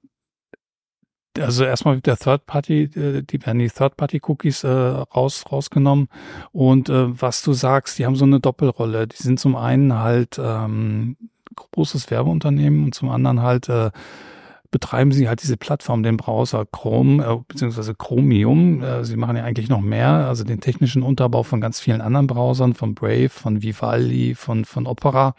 also 1.39 1.63
erstmal 1.63 1.95
mit 1.95 2.07
der 2.07 2.17
Third 2.17 2.45
Party, 2.45 2.83
äh, 2.83 3.23
die 3.23 3.45
werden 3.45 3.59
die 3.59 3.69
Third 3.69 3.97
Party 3.97 4.21
Cookies 4.23 4.63
äh, 4.63 4.69
raus 4.69 5.45
rausgenommen 5.51 6.07
und 6.51 6.89
äh, 6.89 7.21
was 7.21 7.41
du 7.41 7.53
sagst, 7.53 7.99
die 7.99 8.05
haben 8.05 8.15
so 8.15 8.25
eine 8.25 8.39
Doppelrolle. 8.39 9.07
Die 9.07 9.21
sind 9.21 9.39
zum 9.39 9.55
einen 9.55 9.97
halt 9.97 10.39
ähm, 10.41 11.17
großes 11.55 12.11
Werbeunternehmen 12.11 12.85
und 12.85 12.95
zum 12.95 13.09
anderen 13.09 13.41
halt 13.41 13.69
äh, 13.69 13.91
betreiben 14.71 15.11
sie 15.11 15.27
halt 15.27 15.43
diese 15.43 15.57
Plattform, 15.57 16.01
den 16.01 16.17
Browser 16.17 16.65
Chrome 16.65 17.23
äh, 17.23 17.37
beziehungsweise 17.47 17.93
Chromium. 17.93 18.81
Äh, 18.81 19.03
sie 19.03 19.17
machen 19.17 19.35
ja 19.35 19.43
eigentlich 19.43 19.69
noch 19.69 19.81
mehr, 19.81 20.09
also 20.27 20.43
den 20.43 20.61
technischen 20.61 21.03
Unterbau 21.03 21.43
von 21.43 21.61
ganz 21.61 21.79
vielen 21.79 22.01
anderen 22.01 22.27
Browsern, 22.27 22.73
von 22.73 22.95
Brave, 22.95 23.29
von 23.29 23.61
Vivaldi, 23.61 24.33
von 24.35 24.65
von 24.65 24.87
Opera. 24.87 25.35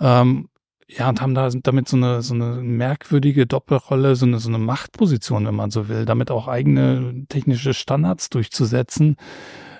Ähm, 0.00 0.48
ja, 0.96 1.08
und 1.08 1.20
haben 1.20 1.34
da 1.34 1.48
damit 1.50 1.88
so 1.88 1.96
eine, 1.96 2.22
so 2.22 2.34
eine 2.34 2.56
merkwürdige 2.56 3.46
Doppelrolle, 3.46 4.16
so 4.16 4.26
eine, 4.26 4.38
so 4.38 4.48
eine 4.48 4.58
Machtposition, 4.58 5.46
wenn 5.46 5.54
man 5.54 5.70
so 5.70 5.88
will, 5.88 6.04
damit 6.04 6.30
auch 6.30 6.48
eigene 6.48 7.24
technische 7.28 7.74
Standards 7.74 8.30
durchzusetzen, 8.30 9.16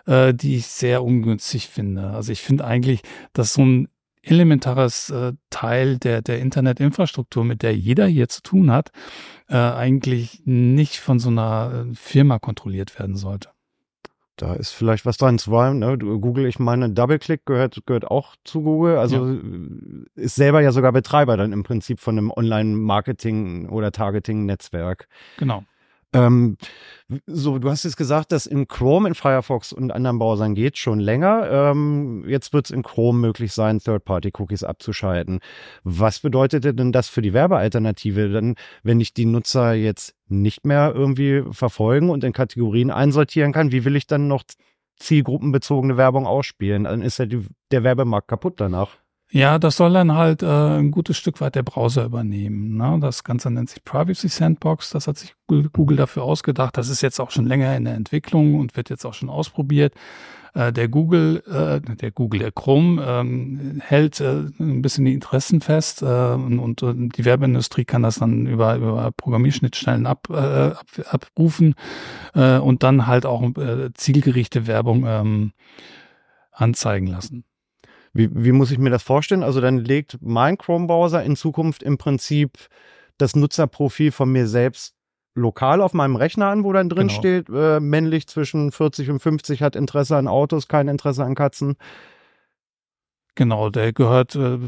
äh, 0.06 0.32
die 0.32 0.56
ich 0.56 0.66
sehr 0.66 1.02
ungünstig 1.02 1.68
finde. 1.68 2.10
Also 2.10 2.32
ich 2.32 2.40
finde 2.40 2.64
eigentlich, 2.64 3.02
dass 3.32 3.54
so 3.54 3.62
ein 3.62 3.88
elementares 4.22 5.10
äh, 5.10 5.32
Teil 5.50 5.98
der, 5.98 6.22
der 6.22 6.38
Internetinfrastruktur, 6.38 7.44
mit 7.44 7.62
der 7.62 7.76
jeder 7.76 8.06
hier 8.06 8.28
zu 8.28 8.42
tun 8.42 8.70
hat, 8.70 8.92
äh, 9.48 9.56
eigentlich 9.56 10.42
nicht 10.44 10.98
von 10.98 11.18
so 11.18 11.28
einer 11.28 11.86
äh, 11.90 11.94
Firma 11.94 12.38
kontrolliert 12.38 12.98
werden 12.98 13.16
sollte. 13.16 13.50
Da 14.36 14.54
ist 14.54 14.72
vielleicht 14.72 15.04
was 15.04 15.18
dran. 15.18 15.38
Zwar, 15.38 15.74
ne, 15.74 15.98
Google, 15.98 16.46
ich 16.46 16.58
meine, 16.58 16.90
DoubleClick 16.90 17.44
gehört, 17.44 17.82
gehört 17.86 18.10
auch 18.10 18.34
zu 18.44 18.62
Google. 18.62 18.96
Also 18.96 19.28
ja. 19.28 19.40
ist 20.14 20.36
selber 20.36 20.62
ja 20.62 20.72
sogar 20.72 20.92
Betreiber 20.92 21.36
dann 21.36 21.52
im 21.52 21.62
Prinzip 21.62 22.00
von 22.00 22.16
einem 22.16 22.30
Online-Marketing- 22.30 23.68
oder 23.68 23.92
Targeting-Netzwerk. 23.92 25.06
Genau. 25.36 25.64
Ähm, 26.14 26.56
so, 27.26 27.58
du 27.58 27.70
hast 27.70 27.84
jetzt 27.84 27.96
gesagt, 27.96 28.32
dass 28.32 28.46
in 28.46 28.68
Chrome, 28.68 29.08
in 29.08 29.14
Firefox 29.14 29.72
und 29.72 29.92
anderen 29.92 30.18
Browsern 30.18 30.54
geht 30.54 30.78
schon 30.78 31.00
länger. 31.00 31.48
Ähm, 31.50 32.24
jetzt 32.26 32.52
wird 32.52 32.66
es 32.66 32.70
in 32.70 32.82
Chrome 32.82 33.18
möglich 33.18 33.52
sein, 33.52 33.78
Third-Party-Cookies 33.78 34.62
abzuschalten. 34.62 35.40
Was 35.84 36.20
bedeutet 36.20 36.78
denn 36.78 36.92
das 36.92 37.08
für 37.08 37.22
die 37.22 37.32
Werbealternative? 37.32 38.28
Denn 38.30 38.56
wenn 38.82 39.00
ich 39.00 39.14
die 39.14 39.26
Nutzer 39.26 39.72
jetzt 39.72 40.14
nicht 40.28 40.66
mehr 40.66 40.92
irgendwie 40.94 41.44
verfolgen 41.50 42.10
und 42.10 42.24
in 42.24 42.32
Kategorien 42.32 42.90
einsortieren 42.90 43.52
kann, 43.52 43.72
wie 43.72 43.84
will 43.84 43.96
ich 43.96 44.06
dann 44.06 44.28
noch 44.28 44.44
zielgruppenbezogene 44.96 45.96
Werbung 45.96 46.26
ausspielen? 46.26 46.84
Dann 46.84 47.02
ist 47.02 47.18
ja 47.18 47.26
die, 47.26 47.46
der 47.70 47.84
Werbemarkt 47.84 48.28
kaputt 48.28 48.60
danach. 48.60 49.01
Ja, 49.34 49.58
das 49.58 49.78
soll 49.78 49.94
dann 49.94 50.12
halt 50.12 50.42
äh, 50.42 50.46
ein 50.46 50.90
gutes 50.90 51.16
Stück 51.16 51.40
weit 51.40 51.54
der 51.54 51.62
Browser 51.62 52.04
übernehmen. 52.04 52.76
Ne? 52.76 52.98
Das 53.00 53.24
Ganze 53.24 53.50
nennt 53.50 53.70
sich 53.70 53.82
Privacy 53.82 54.28
Sandbox. 54.28 54.90
Das 54.90 55.08
hat 55.08 55.16
sich 55.16 55.34
Google, 55.46 55.96
dafür 55.96 56.24
ausgedacht. 56.24 56.76
Das 56.76 56.90
ist 56.90 57.00
jetzt 57.00 57.18
auch 57.18 57.30
schon 57.30 57.46
länger 57.46 57.74
in 57.74 57.86
der 57.86 57.94
Entwicklung 57.94 58.60
und 58.60 58.76
wird 58.76 58.90
jetzt 58.90 59.06
auch 59.06 59.14
schon 59.14 59.30
ausprobiert. 59.30 59.94
Äh, 60.52 60.70
der 60.70 60.88
Google, 60.88 61.42
äh, 61.46 61.80
der 61.96 62.10
Google, 62.10 62.40
der 62.40 62.52
Chrome 62.52 63.02
ähm, 63.02 63.80
hält 63.82 64.20
äh, 64.20 64.50
ein 64.60 64.82
bisschen 64.82 65.06
die 65.06 65.14
Interessen 65.14 65.62
fest 65.62 66.02
äh, 66.02 66.04
und, 66.04 66.82
und, 66.82 67.16
die 67.16 67.24
Werbeindustrie 67.24 67.86
kann 67.86 68.02
das 68.02 68.16
dann 68.16 68.44
über, 68.46 68.76
über 68.76 69.12
Programmierschnittstellen 69.12 70.04
ab, 70.04 70.28
äh, 70.28 70.34
ab, 70.34 70.86
abrufen 71.08 71.74
äh, 72.34 72.58
und 72.58 72.82
dann 72.82 73.06
halt 73.06 73.24
auch 73.24 73.42
äh, 73.56 73.94
zielgerichte 73.94 74.66
Werbung 74.66 75.06
ähm, 75.06 75.52
anzeigen 76.50 77.06
lassen. 77.06 77.44
Wie, 78.12 78.28
wie 78.32 78.52
muss 78.52 78.70
ich 78.70 78.78
mir 78.78 78.90
das 78.90 79.02
vorstellen? 79.02 79.42
Also 79.42 79.60
dann 79.60 79.78
legt 79.78 80.18
mein 80.20 80.58
Chrome-Browser 80.58 81.22
in 81.22 81.36
Zukunft 81.36 81.82
im 81.82 81.98
Prinzip 81.98 82.58
das 83.18 83.36
Nutzerprofil 83.36 84.12
von 84.12 84.30
mir 84.30 84.46
selbst 84.46 84.94
lokal 85.34 85.80
auf 85.80 85.94
meinem 85.94 86.16
Rechner 86.16 86.48
an, 86.48 86.64
wo 86.64 86.72
dann 86.72 86.88
drin 86.88 87.08
genau. 87.08 87.18
steht, 87.18 87.48
äh, 87.48 87.80
männlich 87.80 88.26
zwischen 88.26 88.70
40 88.70 89.10
und 89.10 89.20
50 89.20 89.62
hat 89.62 89.76
Interesse 89.76 90.16
an 90.16 90.28
Autos, 90.28 90.68
kein 90.68 90.88
Interesse 90.88 91.24
an 91.24 91.34
Katzen. 91.34 91.76
Genau, 93.34 93.70
der 93.70 93.94
gehört 93.94 94.34
äh, 94.34 94.58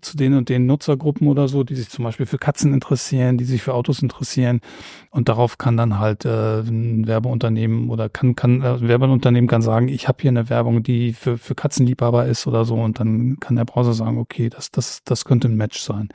zu 0.00 0.16
den 0.16 0.34
und 0.34 0.48
den 0.48 0.66
Nutzergruppen 0.66 1.26
oder 1.26 1.48
so, 1.48 1.64
die 1.64 1.74
sich 1.74 1.88
zum 1.88 2.04
Beispiel 2.04 2.26
für 2.26 2.38
Katzen 2.38 2.72
interessieren, 2.72 3.38
die 3.38 3.44
sich 3.44 3.62
für 3.62 3.74
Autos 3.74 4.02
interessieren. 4.02 4.60
Und 5.10 5.28
darauf 5.28 5.58
kann 5.58 5.76
dann 5.76 5.98
halt 5.98 6.24
äh, 6.24 6.60
ein 6.60 7.06
Werbeunternehmen 7.06 7.90
oder 7.90 8.08
kann, 8.08 8.36
kann 8.36 8.62
äh, 8.62 8.68
ein 8.68 8.88
Werbeunternehmen 8.88 9.48
kann 9.48 9.62
sagen, 9.62 9.88
ich 9.88 10.06
habe 10.06 10.18
hier 10.22 10.30
eine 10.30 10.48
Werbung, 10.48 10.82
die 10.82 11.12
für, 11.12 11.38
für 11.38 11.54
Katzenliebhaber 11.54 12.26
ist 12.26 12.46
oder 12.46 12.64
so. 12.64 12.76
Und 12.76 13.00
dann 13.00 13.38
kann 13.40 13.56
der 13.56 13.64
Browser 13.64 13.92
sagen, 13.92 14.18
okay, 14.18 14.48
das, 14.48 14.70
das, 14.70 15.02
das 15.04 15.24
könnte 15.24 15.48
ein 15.48 15.56
Match 15.56 15.80
sein. 15.80 16.08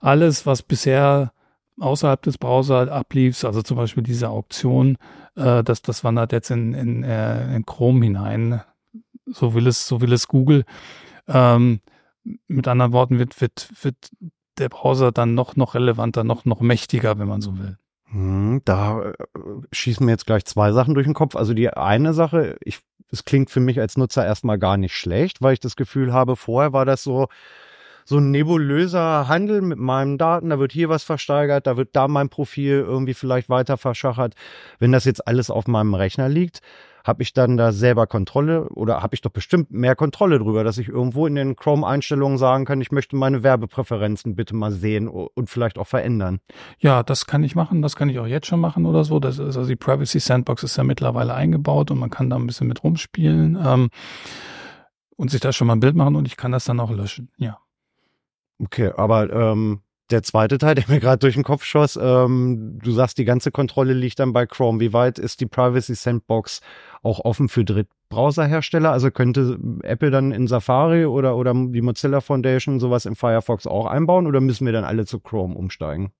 Alles, 0.00 0.44
was 0.44 0.62
bisher 0.62 1.32
außerhalb 1.78 2.22
des 2.22 2.38
Browser 2.38 2.90
ablief, 2.90 3.44
also 3.44 3.62
zum 3.62 3.76
Beispiel 3.76 4.02
diese 4.02 4.30
Auktion, 4.30 4.96
äh, 5.36 5.62
das, 5.62 5.82
das 5.82 6.02
wandert 6.02 6.32
jetzt 6.32 6.50
in, 6.50 6.74
in, 6.74 7.04
äh, 7.04 7.54
in 7.54 7.64
Chrome 7.66 8.04
hinein. 8.04 8.62
So 9.26 9.54
will 9.54 9.68
es, 9.68 9.86
so 9.86 10.00
will 10.00 10.12
es 10.12 10.26
Google. 10.26 10.64
Ähm, 11.28 11.80
mit 12.46 12.68
anderen 12.68 12.92
Worten 12.92 13.18
wird, 13.18 13.40
wird, 13.40 13.68
wird 13.82 13.96
der 14.58 14.68
Browser 14.68 15.12
dann 15.12 15.34
noch, 15.34 15.56
noch 15.56 15.74
relevanter, 15.74 16.24
noch, 16.24 16.44
noch 16.44 16.60
mächtiger, 16.60 17.18
wenn 17.18 17.28
man 17.28 17.40
so 17.40 17.58
will. 17.58 17.76
Hm, 18.10 18.62
da 18.64 19.02
äh, 19.02 19.12
schießen 19.72 20.04
mir 20.04 20.12
jetzt 20.12 20.26
gleich 20.26 20.44
zwei 20.44 20.72
Sachen 20.72 20.94
durch 20.94 21.06
den 21.06 21.14
Kopf. 21.14 21.36
Also 21.36 21.54
die 21.54 21.70
eine 21.70 22.14
Sache, 22.14 22.56
ich, 22.62 22.80
es 23.10 23.24
klingt 23.24 23.50
für 23.50 23.60
mich 23.60 23.80
als 23.80 23.96
Nutzer 23.96 24.24
erstmal 24.24 24.58
gar 24.58 24.76
nicht 24.76 24.96
schlecht, 24.96 25.42
weil 25.42 25.54
ich 25.54 25.60
das 25.60 25.76
Gefühl 25.76 26.12
habe, 26.12 26.36
vorher 26.36 26.72
war 26.72 26.84
das 26.84 27.02
so, 27.02 27.28
so 28.04 28.18
ein 28.18 28.30
nebulöser 28.30 29.28
Handel 29.28 29.60
mit 29.60 29.78
meinen 29.78 30.18
Daten. 30.18 30.50
Da 30.50 30.58
wird 30.58 30.72
hier 30.72 30.88
was 30.88 31.02
versteigert, 31.02 31.66
da 31.66 31.76
wird 31.76 31.90
da 31.94 32.06
mein 32.06 32.28
Profil 32.28 32.84
irgendwie 32.86 33.14
vielleicht 33.14 33.48
weiter 33.48 33.76
verschachert. 33.76 34.34
Wenn 34.78 34.92
das 34.92 35.04
jetzt 35.04 35.26
alles 35.26 35.50
auf 35.50 35.66
meinem 35.66 35.94
Rechner 35.94 36.28
liegt, 36.28 36.60
habe 37.06 37.22
ich 37.22 37.32
dann 37.32 37.56
da 37.56 37.70
selber 37.70 38.06
Kontrolle 38.06 38.68
oder 38.70 39.02
habe 39.02 39.14
ich 39.14 39.20
doch 39.20 39.30
bestimmt 39.30 39.70
mehr 39.70 39.94
Kontrolle 39.94 40.38
drüber, 40.38 40.64
dass 40.64 40.76
ich 40.78 40.88
irgendwo 40.88 41.26
in 41.26 41.36
den 41.36 41.54
Chrome-Einstellungen 41.54 42.36
sagen 42.36 42.64
kann, 42.64 42.80
ich 42.80 42.90
möchte 42.90 43.14
meine 43.14 43.44
Werbepräferenzen 43.44 44.34
bitte 44.34 44.56
mal 44.56 44.72
sehen 44.72 45.06
und 45.08 45.48
vielleicht 45.48 45.78
auch 45.78 45.86
verändern. 45.86 46.40
Ja, 46.78 47.04
das 47.04 47.26
kann 47.26 47.44
ich 47.44 47.54
machen, 47.54 47.80
das 47.80 47.94
kann 47.94 48.08
ich 48.08 48.18
auch 48.18 48.26
jetzt 48.26 48.48
schon 48.48 48.60
machen 48.60 48.86
oder 48.86 49.04
so. 49.04 49.20
Das 49.20 49.38
ist 49.38 49.56
also 49.56 49.68
die 49.68 49.76
Privacy 49.76 50.18
Sandbox 50.18 50.64
ist 50.64 50.76
ja 50.76 50.84
mittlerweile 50.84 51.34
eingebaut 51.34 51.90
und 51.92 51.98
man 51.98 52.10
kann 52.10 52.28
da 52.28 52.36
ein 52.36 52.46
bisschen 52.46 52.66
mit 52.66 52.82
rumspielen 52.82 53.56
ähm, 53.64 53.90
und 55.16 55.30
sich 55.30 55.40
da 55.40 55.52
schon 55.52 55.68
mal 55.68 55.76
ein 55.76 55.80
Bild 55.80 55.94
machen 55.94 56.16
und 56.16 56.26
ich 56.26 56.36
kann 56.36 56.50
das 56.50 56.64
dann 56.64 56.80
auch 56.80 56.90
löschen. 56.90 57.30
Ja. 57.36 57.58
Okay, 58.58 58.90
aber 58.96 59.30
ähm, 59.30 59.80
der 60.10 60.22
zweite 60.22 60.58
Teil, 60.58 60.74
der 60.76 60.84
mir 60.88 61.00
gerade 61.00 61.18
durch 61.18 61.34
den 61.34 61.42
Kopf 61.42 61.64
schoss, 61.64 61.98
ähm, 62.00 62.78
du 62.82 62.92
sagst, 62.92 63.18
die 63.18 63.24
ganze 63.24 63.50
Kontrolle 63.50 63.92
liegt 63.92 64.18
dann 64.20 64.32
bei 64.32 64.46
Chrome. 64.46 64.80
Wie 64.80 64.92
weit 64.92 65.18
ist 65.18 65.40
die 65.40 65.46
Privacy 65.46 65.94
Sandbox 65.94 66.60
auch 67.02 67.20
offen 67.24 67.48
für 67.48 67.64
Drittbrowserhersteller? 67.64 68.92
Also 68.92 69.10
könnte 69.10 69.58
Apple 69.82 70.10
dann 70.10 70.32
in 70.32 70.46
Safari 70.46 71.06
oder, 71.06 71.36
oder 71.36 71.52
die 71.54 71.82
Mozilla 71.82 72.20
Foundation 72.20 72.78
sowas 72.78 73.06
im 73.06 73.16
Firefox 73.16 73.66
auch 73.66 73.86
einbauen 73.86 74.26
oder 74.26 74.40
müssen 74.40 74.64
wir 74.64 74.72
dann 74.72 74.84
alle 74.84 75.06
zu 75.06 75.18
Chrome 75.18 75.56
umsteigen? 75.56 76.12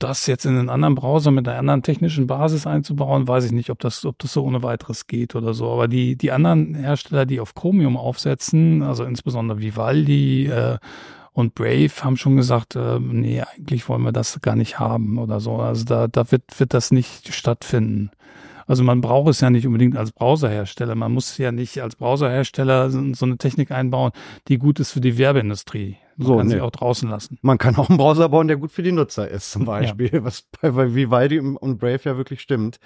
Das 0.00 0.26
jetzt 0.26 0.44
in 0.46 0.58
einen 0.58 0.68
anderen 0.68 0.96
Browser 0.96 1.30
mit 1.30 1.46
einer 1.46 1.60
anderen 1.60 1.84
technischen 1.84 2.26
Basis 2.26 2.66
einzubauen, 2.66 3.28
weiß 3.28 3.44
ich 3.44 3.52
nicht, 3.52 3.70
ob 3.70 3.78
das, 3.78 4.04
ob 4.04 4.18
das 4.18 4.32
so 4.32 4.42
ohne 4.42 4.64
weiteres 4.64 5.06
geht 5.06 5.36
oder 5.36 5.54
so. 5.54 5.70
Aber 5.70 5.86
die, 5.86 6.16
die 6.16 6.32
anderen 6.32 6.74
Hersteller, 6.74 7.24
die 7.24 7.38
auf 7.38 7.54
Chromium 7.54 7.96
aufsetzen, 7.96 8.82
also 8.82 9.04
insbesondere 9.04 9.60
Vivaldi, 9.60 10.46
äh, 10.46 10.78
und 11.32 11.54
Brave 11.54 11.90
haben 12.02 12.16
schon 12.16 12.36
gesagt, 12.36 12.76
äh, 12.76 12.98
nee, 13.00 13.40
eigentlich 13.40 13.88
wollen 13.88 14.02
wir 14.02 14.12
das 14.12 14.40
gar 14.42 14.56
nicht 14.56 14.78
haben 14.78 15.18
oder 15.18 15.40
so. 15.40 15.56
Also 15.56 15.84
da, 15.84 16.08
da 16.08 16.30
wird, 16.30 16.42
wird 16.58 16.74
das 16.74 16.90
nicht 16.90 17.32
stattfinden. 17.34 18.10
Also 18.66 18.84
man 18.84 19.00
braucht 19.00 19.30
es 19.30 19.40
ja 19.40 19.50
nicht 19.50 19.66
unbedingt 19.66 19.96
als 19.96 20.12
Browserhersteller. 20.12 20.94
Man 20.94 21.12
muss 21.12 21.36
ja 21.38 21.52
nicht 21.52 21.80
als 21.82 21.96
Browserhersteller 21.96 22.90
so 22.90 23.26
eine 23.26 23.36
Technik 23.38 23.70
einbauen, 23.70 24.12
die 24.48 24.58
gut 24.58 24.78
ist 24.80 24.92
für 24.92 25.00
die 25.00 25.18
Werbeindustrie. 25.18 25.96
Man 26.16 26.26
so, 26.26 26.36
kann 26.36 26.46
nee. 26.46 26.54
sie 26.54 26.60
auch 26.60 26.70
draußen 26.70 27.08
lassen. 27.08 27.38
Man 27.42 27.58
kann 27.58 27.76
auch 27.76 27.88
einen 27.88 27.98
Browser 27.98 28.28
bauen, 28.28 28.48
der 28.48 28.56
gut 28.56 28.70
für 28.70 28.82
die 28.82 28.92
Nutzer 28.92 29.28
ist, 29.28 29.50
zum 29.50 29.64
Beispiel, 29.64 30.10
ja. 30.12 30.24
was 30.24 30.46
bei, 30.60 30.70
bei 30.70 30.94
Vivaldi 30.94 31.40
und 31.40 31.78
Brave 31.78 32.00
ja 32.04 32.16
wirklich 32.16 32.40
stimmt. 32.40 32.78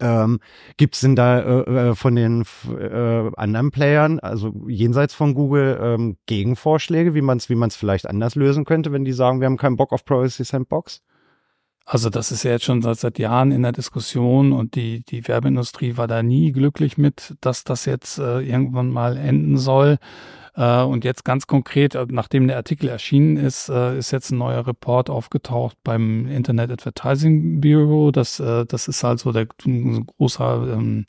Ähm, 0.00 0.40
Gibt 0.76 0.96
es 0.96 1.02
denn 1.02 1.14
da 1.14 1.38
äh, 1.38 1.90
äh, 1.90 1.94
von 1.94 2.16
den 2.16 2.44
äh, 2.68 3.30
anderen 3.36 3.70
Playern, 3.70 4.18
also 4.18 4.52
jenseits 4.66 5.14
von 5.14 5.34
Google, 5.34 5.78
ähm, 5.80 6.16
Gegenvorschläge, 6.26 7.14
wie 7.14 7.22
man 7.22 7.38
es 7.38 7.48
wie 7.48 7.54
man's 7.54 7.76
vielleicht 7.76 8.08
anders 8.08 8.34
lösen 8.34 8.64
könnte, 8.64 8.90
wenn 8.92 9.04
die 9.04 9.12
sagen, 9.12 9.40
wir 9.40 9.46
haben 9.46 9.56
keinen 9.56 9.76
Bock 9.76 9.92
auf 9.92 10.04
Privacy 10.04 10.44
Sandbox? 10.44 11.02
Also 11.86 12.08
das 12.08 12.32
ist 12.32 12.42
ja 12.44 12.52
jetzt 12.52 12.64
schon 12.64 12.80
seit, 12.80 12.98
seit 12.98 13.18
Jahren 13.18 13.52
in 13.52 13.62
der 13.62 13.72
Diskussion 13.72 14.52
und 14.52 14.74
die, 14.74 15.04
die 15.04 15.28
Werbeindustrie 15.28 15.96
war 15.96 16.06
da 16.06 16.22
nie 16.22 16.50
glücklich 16.52 16.96
mit, 16.96 17.34
dass 17.40 17.62
das 17.62 17.84
jetzt 17.84 18.18
äh, 18.18 18.40
irgendwann 18.40 18.90
mal 18.90 19.18
enden 19.18 19.58
soll. 19.58 19.98
Äh, 20.56 20.82
und 20.82 21.04
jetzt 21.04 21.24
ganz 21.24 21.46
konkret, 21.46 21.94
äh, 21.94 22.06
nachdem 22.08 22.46
der 22.46 22.56
Artikel 22.56 22.88
erschienen 22.88 23.36
ist, 23.36 23.68
äh, 23.68 23.98
ist 23.98 24.10
jetzt 24.10 24.30
ein 24.30 24.38
neuer 24.38 24.66
Report 24.66 25.10
aufgetaucht 25.10 25.76
beim 25.84 26.26
Internet 26.26 26.70
Advertising 26.70 27.60
Bureau. 27.60 28.10
Das, 28.10 28.36
das 28.36 28.88
ist 28.88 29.04
also 29.04 29.32
der 29.32 29.46
ein 29.66 30.06
großer 30.06 30.72
ähm, 30.72 31.06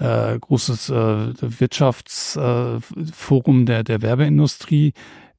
äh, 0.00 0.38
großes 0.38 0.90
äh, 0.90 1.32
Wirtschaftsforum 1.40 3.62
äh, 3.62 3.64
der, 3.64 3.84
der 3.84 4.02
Werbeindustrie. 4.02 4.92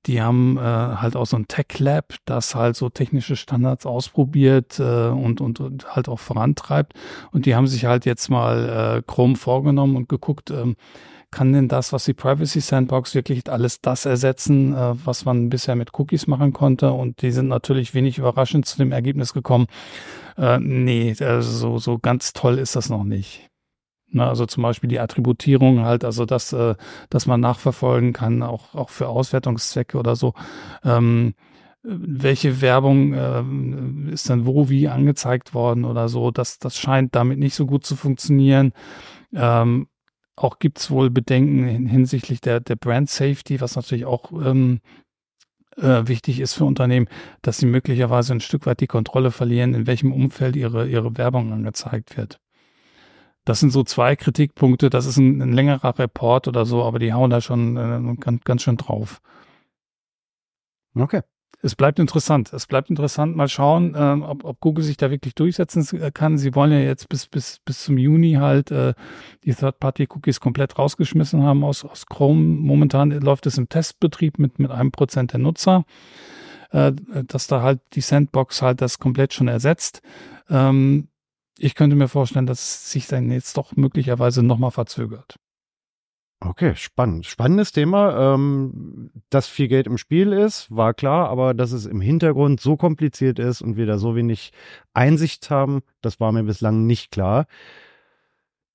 Die 0.07 0.19
haben 0.21 0.57
äh, 0.57 0.61
halt 0.61 1.15
auch 1.15 1.27
so 1.27 1.37
ein 1.37 1.47
Tech 1.47 1.77
Lab, 1.77 2.15
das 2.25 2.55
halt 2.55 2.75
so 2.75 2.89
technische 2.89 3.35
Standards 3.35 3.85
ausprobiert 3.85 4.79
äh, 4.79 5.09
und, 5.09 5.41
und, 5.41 5.59
und 5.59 5.95
halt 5.95 6.09
auch 6.09 6.19
vorantreibt. 6.19 6.93
Und 7.31 7.45
die 7.45 7.53
haben 7.55 7.67
sich 7.67 7.85
halt 7.85 8.05
jetzt 8.05 8.29
mal 8.29 8.97
äh, 8.97 9.03
Chrome 9.05 9.35
vorgenommen 9.35 9.95
und 9.95 10.09
geguckt, 10.09 10.49
ähm, 10.49 10.75
kann 11.31 11.53
denn 11.53 11.67
das, 11.67 11.93
was 11.93 12.05
die 12.05 12.13
Privacy 12.13 12.59
Sandbox 12.59 13.15
wirklich 13.15 13.49
alles 13.49 13.81
das 13.81 14.05
ersetzen, 14.05 14.73
äh, 14.73 14.93
was 15.05 15.25
man 15.25 15.49
bisher 15.49 15.75
mit 15.75 15.97
Cookies 15.97 16.27
machen 16.27 16.53
konnte? 16.53 16.91
Und 16.91 17.21
die 17.21 17.31
sind 17.31 17.47
natürlich 17.47 17.93
wenig 17.93 18.17
überraschend 18.17 18.65
zu 18.65 18.77
dem 18.77 18.91
Ergebnis 18.91 19.33
gekommen. 19.33 19.67
Äh, 20.37 20.59
nee, 20.59 21.15
also 21.19 21.51
so, 21.51 21.77
so 21.77 21.99
ganz 21.99 22.33
toll 22.33 22.57
ist 22.57 22.75
das 22.75 22.89
noch 22.89 23.03
nicht. 23.03 23.49
Na, 24.13 24.27
also 24.27 24.45
zum 24.45 24.63
Beispiel 24.63 24.89
die 24.89 24.99
Attributierung 24.99 25.85
halt, 25.85 26.03
also 26.03 26.25
dass, 26.25 26.51
äh, 26.51 26.75
dass 27.09 27.27
man 27.27 27.39
nachverfolgen 27.39 28.11
kann, 28.11 28.43
auch, 28.43 28.75
auch 28.75 28.89
für 28.89 29.07
Auswertungszwecke 29.07 29.97
oder 29.97 30.17
so. 30.17 30.33
Ähm, 30.83 31.33
welche 31.83 32.61
Werbung 32.61 33.13
äh, 33.13 34.11
ist 34.13 34.29
dann 34.29 34.45
wo 34.45 34.69
wie 34.69 34.87
angezeigt 34.87 35.53
worden 35.53 35.85
oder 35.85 36.09
so, 36.09 36.29
das, 36.29 36.59
das 36.59 36.77
scheint 36.77 37.15
damit 37.15 37.39
nicht 37.39 37.55
so 37.55 37.65
gut 37.65 37.85
zu 37.85 37.95
funktionieren. 37.95 38.73
Ähm, 39.33 39.87
auch 40.35 40.59
gibt 40.59 40.79
es 40.79 40.89
wohl 40.89 41.09
Bedenken 41.09 41.87
hinsichtlich 41.87 42.41
der, 42.41 42.59
der 42.59 42.75
Brand 42.75 43.09
Safety, 43.09 43.61
was 43.61 43.75
natürlich 43.75 44.05
auch 44.05 44.31
ähm, 44.31 44.79
äh, 45.77 46.07
wichtig 46.07 46.39
ist 46.39 46.53
für 46.53 46.65
Unternehmen, 46.65 47.07
dass 47.41 47.57
sie 47.57 47.65
möglicherweise 47.65 48.33
ein 48.33 48.41
Stück 48.41 48.65
weit 48.65 48.79
die 48.79 48.87
Kontrolle 48.87 49.31
verlieren, 49.31 49.73
in 49.73 49.87
welchem 49.87 50.11
Umfeld 50.11 50.55
ihre, 50.55 50.87
ihre 50.87 51.17
Werbung 51.17 51.51
angezeigt 51.51 52.17
wird. 52.17 52.39
Das 53.45 53.59
sind 53.59 53.71
so 53.71 53.83
zwei 53.83 54.15
Kritikpunkte. 54.15 54.89
Das 54.89 55.05
ist 55.05 55.17
ein, 55.17 55.41
ein 55.41 55.53
längerer 55.53 55.97
Report 55.97 56.47
oder 56.47 56.65
so, 56.65 56.83
aber 56.83 56.99
die 56.99 57.13
hauen 57.13 57.31
da 57.31 57.41
schon 57.41 57.77
äh, 57.77 58.15
ganz, 58.17 58.43
ganz 58.43 58.61
schön 58.61 58.77
drauf. 58.77 59.21
Okay 60.95 61.21
es 61.61 61.75
bleibt 61.75 61.99
interessant. 61.99 62.51
Es 62.53 62.65
bleibt 62.65 62.89
interessant. 62.89 63.35
Mal 63.35 63.47
schauen, 63.47 63.93
äh, 63.93 64.23
ob, 64.23 64.43
ob 64.43 64.59
Google 64.59 64.83
sich 64.83 64.97
da 64.97 65.11
wirklich 65.11 65.35
durchsetzen 65.35 65.85
kann. 66.13 66.37
Sie 66.37 66.55
wollen 66.55 66.71
ja 66.71 66.79
jetzt 66.79 67.07
bis, 67.09 67.27
bis, 67.27 67.59
bis 67.63 67.83
zum 67.83 67.97
Juni 67.97 68.33
halt 68.33 68.71
äh, 68.71 68.93
die 69.43 69.53
Third-Party-Cookies 69.53 70.39
komplett 70.39 70.77
rausgeschmissen 70.77 71.43
haben 71.43 71.63
aus, 71.63 71.85
aus 71.85 72.07
Chrome. 72.07 72.41
Momentan 72.41 73.11
läuft 73.11 73.45
es 73.45 73.57
im 73.57 73.69
Testbetrieb 73.69 74.39
mit, 74.39 74.57
mit 74.59 74.71
einem 74.71 74.91
Prozent 74.91 75.33
der 75.33 75.39
Nutzer, 75.39 75.85
äh, 76.71 76.93
dass 77.27 77.47
da 77.47 77.61
halt 77.61 77.79
die 77.93 78.01
Sandbox 78.01 78.61
halt 78.61 78.81
das 78.81 78.97
komplett 78.97 79.33
schon 79.33 79.47
ersetzt. 79.47 80.01
Ähm, 80.49 81.09
ich 81.59 81.75
könnte 81.75 81.95
mir 81.95 82.07
vorstellen, 82.07 82.47
dass 82.47 82.89
sich 82.91 83.07
dann 83.07 83.29
jetzt 83.29 83.55
doch 83.55 83.75
möglicherweise 83.75 84.41
nochmal 84.41 84.71
verzögert. 84.71 85.35
Okay, 86.43 86.75
spannend. 86.75 87.27
Spannendes 87.27 87.71
Thema. 87.71 88.33
Ähm, 88.33 89.11
dass 89.29 89.47
viel 89.47 89.67
Geld 89.67 89.85
im 89.85 89.99
Spiel 89.99 90.33
ist, 90.33 90.75
war 90.75 90.93
klar, 90.93 91.29
aber 91.29 91.53
dass 91.53 91.71
es 91.71 91.85
im 91.85 92.01
Hintergrund 92.01 92.59
so 92.59 92.77
kompliziert 92.77 93.37
ist 93.37 93.61
und 93.61 93.77
wir 93.77 93.85
da 93.85 93.99
so 93.99 94.15
wenig 94.15 94.51
Einsicht 94.93 95.51
haben, 95.51 95.81
das 96.01 96.19
war 96.19 96.31
mir 96.31 96.43
bislang 96.43 96.87
nicht 96.87 97.11
klar. 97.11 97.45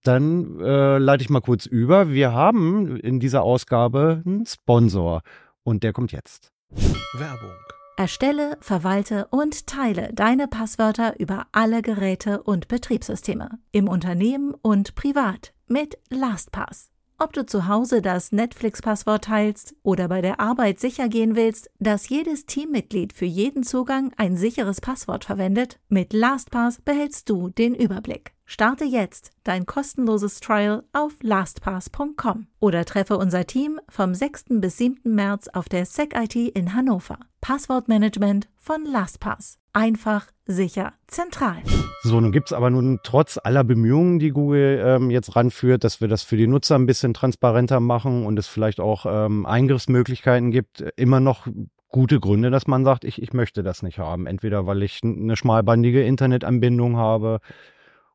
Dann 0.05 0.61
äh, 0.61 0.99
leite 0.99 1.25
ich 1.25 1.31
mal 1.31 1.41
kurz 1.41 1.67
über. 1.67 2.11
Wir 2.11 2.33
haben 2.33 2.97
in 2.99 3.19
dieser 3.19 3.43
Ausgabe 3.43 4.23
einen 4.25 4.47
Sponsor 4.47 5.23
und 5.65 5.83
der 5.83 5.93
kommt 5.93 6.13
jetzt. 6.13 6.53
Werbung. 6.71 7.51
Erstelle, 7.97 8.59
verwalte 8.61 9.27
und 9.31 9.67
teile 9.67 10.11
deine 10.13 10.47
Passwörter 10.47 11.19
über 11.19 11.47
alle 11.51 11.83
Geräte 11.83 12.43
und 12.43 12.69
Betriebssysteme 12.69 13.59
im 13.73 13.89
Unternehmen 13.89 14.55
und 14.63 14.95
privat 14.95 15.53
mit 15.67 15.99
LastPass. 16.11 16.91
Ob 17.19 17.33
du 17.33 17.47
zu 17.47 17.67
Hause 17.67 18.03
das 18.03 18.31
Netflix-Passwort 18.31 19.25
teilst 19.25 19.75
oder 19.83 20.07
bei 20.09 20.21
der 20.21 20.39
Arbeit 20.39 20.81
sicher 20.81 21.09
gehen 21.09 21.35
willst, 21.35 21.71
dass 21.79 22.11
jedes 22.11 22.45
Teammitglied 22.45 23.15
für 23.15 23.25
jeden 23.25 23.63
Zugang 23.63 24.13
ein 24.19 24.37
sicheres 24.37 24.83
Passwort 24.83 25.25
verwendet, 25.25 25.79
mit 25.89 26.13
LastPass 26.13 26.83
behältst 26.83 27.31
du 27.31 27.49
den 27.49 27.75
Überblick. 27.75 28.36
Starte 28.49 28.85
jetzt 28.85 29.33
dein 29.43 29.67
kostenloses 29.67 30.39
Trial 30.39 30.85
auf 30.93 31.15
lastpass.com 31.21 32.47
oder 32.61 32.85
treffe 32.85 33.19
unser 33.19 33.45
Team 33.45 33.81
vom 33.89 34.15
6. 34.15 34.45
bis 34.61 34.79
7. 34.79 35.01
März 35.03 35.49
auf 35.49 35.69
der 35.69 35.85
SecIT 35.85 36.37
in 36.55 36.73
Hannover. 36.73 37.19
Passwortmanagement 37.41 38.47
von 38.57 38.85
LastPass. 38.85 39.59
Einfach, 39.73 40.29
sicher, 40.47 40.93
zentral. 41.09 41.57
So, 42.05 42.21
nun 42.21 42.31
gibt 42.31 42.47
es 42.47 42.53
aber 42.53 42.71
nun 42.71 43.01
trotz 43.03 43.37
aller 43.43 43.65
Bemühungen, 43.65 44.21
die 44.21 44.31
Google 44.31 44.81
ähm, 44.81 45.11
jetzt 45.11 45.35
ranführt, 45.35 45.83
dass 45.83 46.01
wir 46.01 46.07
das 46.07 46.23
für 46.23 46.37
die 46.37 46.47
Nutzer 46.47 46.77
ein 46.77 46.87
bisschen 46.87 47.15
transparenter 47.15 47.81
machen 47.81 48.25
und 48.25 48.39
es 48.39 48.47
vielleicht 48.47 48.79
auch 48.79 49.07
ähm, 49.09 49.45
Eingriffsmöglichkeiten 49.45 50.53
gibt, 50.53 50.85
immer 50.95 51.19
noch 51.19 51.49
gute 51.89 52.21
Gründe, 52.21 52.51
dass 52.51 52.69
man 52.69 52.85
sagt, 52.85 53.05
ich, 53.05 53.21
ich 53.21 53.33
möchte 53.33 53.65
das 53.65 53.83
nicht 53.83 53.99
haben. 53.99 54.27
Entweder 54.29 54.67
weil 54.67 54.85
ich 54.85 55.01
eine 55.03 55.37
schmalbandige 55.37 56.05
Internetanbindung 56.05 56.97
habe 56.97 57.41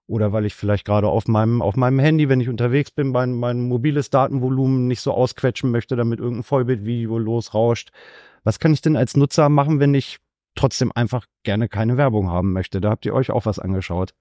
oder 0.08 0.34
weil 0.34 0.46
ich 0.46 0.56
vielleicht 0.56 0.86
gerade 0.86 1.08
auf 1.08 1.28
meinem, 1.28 1.62
auf 1.62 1.76
meinem 1.76 2.00
Handy, 2.00 2.30
wenn 2.30 2.42
ich 2.42 2.50
unterwegs 2.50 2.92
bin, 2.92 3.10
mein, 3.10 3.34
mein 3.34 3.62
mobiles 3.62 4.10
Datenvolumen 4.10 4.88
nicht 4.88 5.02
so 5.02 5.14
ausquetschen 5.14 5.72
möchte, 5.72 5.96
damit 5.96 6.20
irgendein 6.20 6.44
Vollbildvideo 6.44 7.18
losrauscht. 7.18 7.92
Was 8.44 8.60
kann 8.60 8.74
ich 8.74 8.82
denn 8.82 8.98
als 8.98 9.16
Nutzer 9.16 9.50
machen, 9.50 9.80
wenn 9.80 9.94
ich 9.94 10.20
trotzdem 10.56 10.92
einfach 10.94 11.26
gerne 11.44 11.70
keine 11.70 11.98
Werbung 11.98 12.30
haben 12.30 12.54
möchte. 12.54 12.82
Da 12.82 12.90
habt 12.90 13.06
ihr 13.06 13.14
euch 13.14 13.32
auch 13.32 13.46
was 13.46 13.60
angeschaut. 13.60 14.14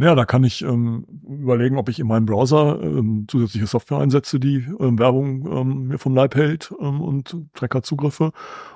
Ja, 0.00 0.14
da 0.14 0.24
kann 0.24 0.44
ich 0.44 0.62
ähm, 0.62 1.04
überlegen, 1.28 1.76
ob 1.76 1.88
ich 1.88 1.98
in 1.98 2.06
meinem 2.06 2.24
Browser 2.24 2.80
ähm, 2.80 3.26
zusätzliche 3.26 3.66
Software 3.66 3.98
einsetze, 3.98 4.38
die 4.38 4.64
ähm, 4.78 4.96
Werbung 4.96 5.44
ähm, 5.50 5.88
mir 5.88 5.98
vom 5.98 6.14
Leib 6.14 6.36
hält 6.36 6.72
ähm, 6.80 7.00
und 7.00 7.36
Trackerzugriffe. 7.54 8.30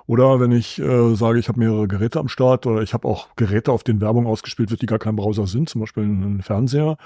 Oder 0.06 0.40
wenn 0.40 0.50
ich 0.50 0.80
äh, 0.80 1.14
sage, 1.14 1.38
ich 1.38 1.48
habe 1.48 1.61
mehrere 1.61 1.87
Geräte 1.87 2.18
am 2.18 2.26
Start 2.26 2.66
oder 2.66 2.82
ich 2.82 2.92
habe 2.92 3.06
auch 3.06 3.28
Geräte, 3.37 3.70
auf 3.70 3.85
denen 3.85 4.00
Werbung 4.00 4.26
ausgespielt 4.26 4.72
wird, 4.72 4.82
die 4.82 4.87
gar 4.87 4.98
kein 4.98 5.14
Browser 5.14 5.46
sind, 5.46 5.68
zum 5.68 5.80
Beispiel 5.80 6.02
ein 6.02 6.42
Fernseher, 6.42 6.96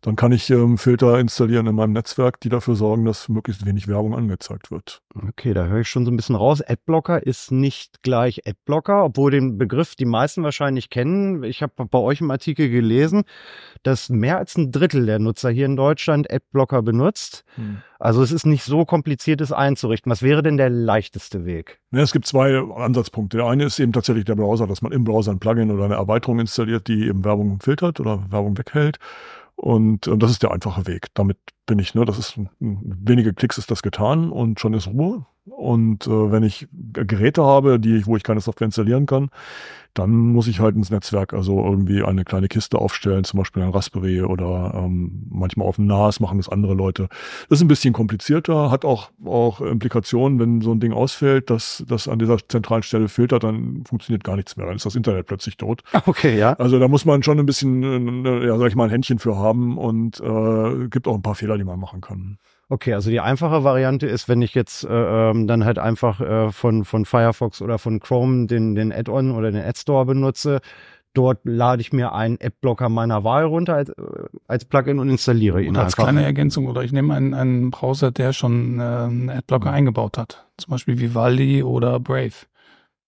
dann 0.00 0.16
kann 0.16 0.32
ich 0.32 0.50
ähm, 0.50 0.76
Filter 0.76 1.20
installieren 1.20 1.68
in 1.68 1.76
meinem 1.76 1.92
Netzwerk, 1.92 2.40
die 2.40 2.48
dafür 2.48 2.74
sorgen, 2.74 3.04
dass 3.04 3.28
möglichst 3.28 3.64
wenig 3.66 3.86
Werbung 3.86 4.16
angezeigt 4.16 4.72
wird. 4.72 5.00
Okay, 5.14 5.54
da 5.54 5.66
höre 5.66 5.80
ich 5.80 5.88
schon 5.88 6.04
so 6.04 6.10
ein 6.10 6.16
bisschen 6.16 6.34
raus. 6.34 6.60
Adblocker 6.60 7.24
ist 7.24 7.52
nicht 7.52 8.02
gleich 8.02 8.46
Adblocker, 8.48 9.04
obwohl 9.04 9.30
den 9.30 9.58
Begriff 9.58 9.94
die 9.94 10.06
meisten 10.06 10.42
wahrscheinlich 10.42 10.90
kennen. 10.90 11.44
Ich 11.44 11.62
habe 11.62 11.86
bei 11.86 11.98
euch 11.98 12.20
im 12.20 12.32
Artikel 12.32 12.68
gelesen, 12.68 13.22
dass 13.82 14.08
mehr 14.08 14.38
als 14.38 14.56
ein 14.56 14.72
Drittel 14.72 15.06
der 15.06 15.18
Nutzer 15.18 15.50
hier 15.50 15.66
in 15.66 15.76
Deutschland 15.76 16.30
Adblocker 16.32 16.82
benutzt. 16.82 17.44
Hm. 17.56 17.78
Also 17.98 18.22
es 18.22 18.32
ist 18.32 18.46
nicht 18.46 18.64
so 18.64 18.84
kompliziert, 18.84 19.40
es 19.40 19.52
einzurichten. 19.52 20.10
Was 20.10 20.22
wäre 20.22 20.42
denn 20.42 20.56
der 20.56 20.70
leichteste 20.70 21.44
Weg? 21.44 21.80
Ja, 21.92 22.00
es 22.00 22.12
gibt 22.12 22.26
zwei 22.26 22.58
Ansatzpunkte. 22.58 23.38
Der 23.38 23.46
eine 23.46 23.64
ist 23.64 23.78
eben 23.78 23.92
tatsächlich 23.92 24.24
der 24.24 24.36
Browser, 24.36 24.66
dass 24.66 24.82
man 24.82 24.92
im 24.92 25.04
Browser 25.04 25.32
ein 25.32 25.38
Plugin 25.38 25.70
oder 25.70 25.84
eine 25.84 25.94
Erweiterung 25.94 26.40
installiert, 26.40 26.88
die 26.88 27.06
eben 27.06 27.24
Werbung 27.24 27.60
filtert 27.60 28.00
oder 28.00 28.24
Werbung 28.30 28.56
weghält. 28.56 28.98
Und, 29.56 30.08
und 30.08 30.22
das 30.22 30.30
ist 30.30 30.42
der 30.42 30.52
einfache 30.52 30.86
Weg. 30.86 31.08
Damit 31.12 31.36
bin 31.66 31.78
ich, 31.78 31.94
ne, 31.94 32.06
das 32.06 32.18
ist 32.18 32.40
wenige 32.58 33.34
Klicks 33.34 33.58
ist 33.58 33.70
das 33.70 33.82
getan 33.82 34.30
und 34.30 34.58
schon 34.58 34.72
ist 34.72 34.86
Ruhe. 34.86 35.26
Und 35.46 36.06
äh, 36.06 36.32
wenn 36.32 36.42
ich 36.42 36.68
Geräte 36.92 37.42
habe, 37.42 37.80
die, 37.80 38.06
wo 38.06 38.16
ich 38.16 38.22
keine 38.22 38.40
Software 38.40 38.66
installieren 38.66 39.06
kann, 39.06 39.30
dann 39.94 40.10
muss 40.10 40.46
ich 40.46 40.60
halt 40.60 40.76
ins 40.76 40.90
Netzwerk 40.90 41.34
also 41.34 41.64
irgendwie 41.64 42.02
eine 42.02 42.24
kleine 42.24 42.48
Kiste 42.48 42.78
aufstellen, 42.78 43.24
zum 43.24 43.38
Beispiel 43.38 43.62
ein 43.62 43.70
Raspberry 43.70 44.22
oder 44.22 44.72
ähm, 44.76 45.26
manchmal 45.30 45.66
auf 45.66 45.76
dem 45.76 45.86
NAS 45.86 46.20
machen 46.20 46.38
das 46.38 46.48
andere 46.48 46.74
Leute. 46.74 47.08
Das 47.48 47.58
ist 47.58 47.64
ein 47.64 47.68
bisschen 47.68 47.92
komplizierter, 47.92 48.70
hat 48.70 48.84
auch, 48.84 49.10
auch 49.24 49.60
Implikationen, 49.60 50.38
wenn 50.38 50.60
so 50.60 50.72
ein 50.72 50.80
Ding 50.80 50.92
ausfällt, 50.92 51.50
dass 51.50 51.84
das 51.88 52.06
an 52.06 52.18
dieser 52.18 52.38
zentralen 52.46 52.82
Stelle 52.82 53.08
filtert, 53.08 53.42
dann 53.42 53.82
funktioniert 53.84 54.22
gar 54.22 54.36
nichts 54.36 54.56
mehr, 54.56 54.66
dann 54.66 54.76
ist 54.76 54.86
das 54.86 54.94
Internet 54.94 55.26
plötzlich 55.26 55.56
tot. 55.56 55.82
Okay, 56.06 56.36
ja. 56.36 56.54
Also 56.54 56.78
da 56.80 56.88
muss 56.88 57.04
man 57.04 57.22
schon 57.22 57.38
ein 57.38 57.46
bisschen, 57.46 58.24
äh, 58.24 58.46
ja, 58.46 58.58
sag 58.58 58.68
ich 58.68 58.74
mal, 58.74 58.84
ein 58.84 58.90
Händchen 58.90 59.18
für 59.20 59.36
haben 59.36 59.78
und 59.78 60.18
äh, 60.20 60.88
gibt 60.88 61.06
auch 61.06 61.14
ein 61.14 61.22
paar 61.22 61.36
Fehler, 61.36 61.56
die 61.56 61.62
man 61.62 61.78
machen 61.78 62.00
kann. 62.00 62.38
Okay, 62.72 62.94
also 62.94 63.10
die 63.10 63.18
einfache 63.18 63.64
Variante 63.64 64.06
ist, 64.06 64.28
wenn 64.28 64.42
ich 64.42 64.54
jetzt 64.54 64.84
äh, 64.84 65.30
ähm, 65.30 65.48
dann 65.48 65.64
halt 65.64 65.80
einfach 65.80 66.20
äh, 66.20 66.52
von, 66.52 66.84
von 66.84 67.04
Firefox 67.04 67.60
oder 67.62 67.80
von 67.80 67.98
Chrome 67.98 68.46
den, 68.46 68.76
den 68.76 68.92
Add-on 68.92 69.32
oder 69.32 69.50
den 69.50 69.60
Add-Store 69.60 70.06
benutze, 70.06 70.60
dort 71.12 71.40
lade 71.42 71.82
ich 71.82 71.92
mir 71.92 72.12
einen 72.12 72.38
Adblocker 72.40 72.88
meiner 72.88 73.24
Wahl 73.24 73.44
runter 73.44 73.74
als, 73.74 73.88
äh, 73.88 73.94
als 74.46 74.64
Plugin 74.66 75.00
und 75.00 75.10
installiere 75.10 75.60
ihn 75.60 75.70
und 75.70 75.78
als 75.78 75.96
kleine 75.96 76.22
Ergänzung 76.22 76.68
oder 76.68 76.84
ich 76.84 76.92
nehme 76.92 77.12
einen, 77.12 77.34
einen 77.34 77.72
Browser, 77.72 78.12
der 78.12 78.32
schon 78.32 78.78
äh, 78.78 78.82
einen 78.82 79.30
Adblocker 79.30 79.72
eingebaut 79.72 80.16
hat, 80.16 80.46
zum 80.56 80.70
Beispiel 80.70 81.00
Vivaldi 81.00 81.64
oder 81.64 81.98
Brave. 81.98 82.46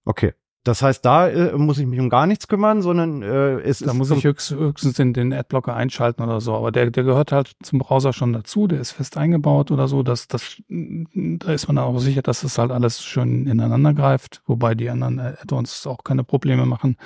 Okay. 0.04 0.32
Das 0.64 0.80
heißt, 0.80 1.04
da 1.04 1.28
äh, 1.28 1.58
muss 1.58 1.78
ich 1.78 1.86
mich 1.86 1.98
um 1.98 2.08
gar 2.08 2.26
nichts 2.26 2.46
kümmern, 2.46 2.82
sondern 2.82 3.22
äh, 3.22 3.54
es 3.54 3.80
da 3.80 3.86
ist. 3.86 3.86
Da 3.86 3.94
muss 3.94 4.10
ich 4.12 4.22
höchstens, 4.22 4.58
höchstens 4.58 4.94
den, 4.94 5.12
den 5.12 5.32
Adblocker 5.32 5.74
einschalten 5.74 6.22
oder 6.22 6.40
so. 6.40 6.54
Aber 6.54 6.70
der, 6.70 6.90
der 6.90 7.02
gehört 7.02 7.32
halt 7.32 7.52
zum 7.62 7.80
Browser 7.80 8.12
schon 8.12 8.32
dazu, 8.32 8.68
der 8.68 8.80
ist 8.80 8.92
fest 8.92 9.16
eingebaut 9.16 9.72
oder 9.72 9.88
so. 9.88 10.04
Das, 10.04 10.28
das, 10.28 10.62
da 10.68 11.52
ist 11.52 11.66
man 11.66 11.78
auch 11.78 11.98
sicher, 11.98 12.22
dass 12.22 12.42
das 12.42 12.58
halt 12.58 12.70
alles 12.70 13.02
schön 13.02 13.48
ineinander 13.48 13.92
greift, 13.92 14.40
wobei 14.46 14.76
die 14.76 14.88
anderen 14.88 15.18
Add-ons 15.18 15.84
auch 15.88 16.04
keine 16.04 16.22
Probleme 16.22 16.64
machen. 16.64 16.96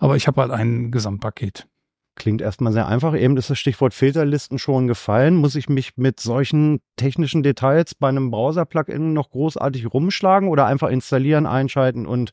Aber 0.00 0.16
ich 0.16 0.26
habe 0.26 0.42
halt 0.42 0.50
ein 0.50 0.90
Gesamtpaket. 0.90 1.66
Klingt 2.14 2.42
erstmal 2.42 2.72
sehr 2.72 2.88
einfach. 2.88 3.16
Eben 3.16 3.36
ist 3.36 3.48
das 3.48 3.58
Stichwort 3.60 3.94
Filterlisten 3.94 4.58
schon 4.58 4.86
gefallen. 4.86 5.36
Muss 5.36 5.54
ich 5.54 5.68
mich 5.68 5.96
mit 5.96 6.20
solchen 6.20 6.80
technischen 6.96 7.42
Details 7.42 7.94
bei 7.94 8.08
einem 8.08 8.30
Browser-Plugin 8.30 9.12
noch 9.12 9.30
großartig 9.30 9.94
rumschlagen 9.94 10.48
oder 10.48 10.66
einfach 10.66 10.88
installieren, 10.90 11.46
einschalten 11.46 12.06
und 12.06 12.32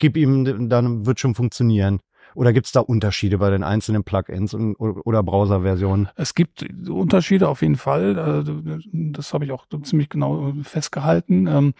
gib 0.00 0.16
ihm, 0.16 0.68
dann 0.68 1.06
wird 1.06 1.20
schon 1.20 1.34
funktionieren. 1.34 2.00
Oder 2.34 2.52
gibt 2.52 2.66
es 2.66 2.72
da 2.72 2.80
Unterschiede 2.80 3.38
bei 3.38 3.50
den 3.50 3.62
einzelnen 3.62 4.04
Plugins 4.04 4.54
und, 4.54 4.76
oder 4.76 5.22
Browser-Versionen? 5.22 6.08
Es 6.16 6.34
gibt 6.34 6.64
Unterschiede 6.88 7.48
auf 7.48 7.62
jeden 7.62 7.76
Fall. 7.76 8.44
Äh, 8.46 8.80
das 9.12 9.34
habe 9.34 9.44
ich 9.44 9.52
auch 9.52 9.66
ziemlich 9.82 10.08
genau 10.08 10.52
festgehalten. 10.62 11.46
Ähm, 11.46 11.74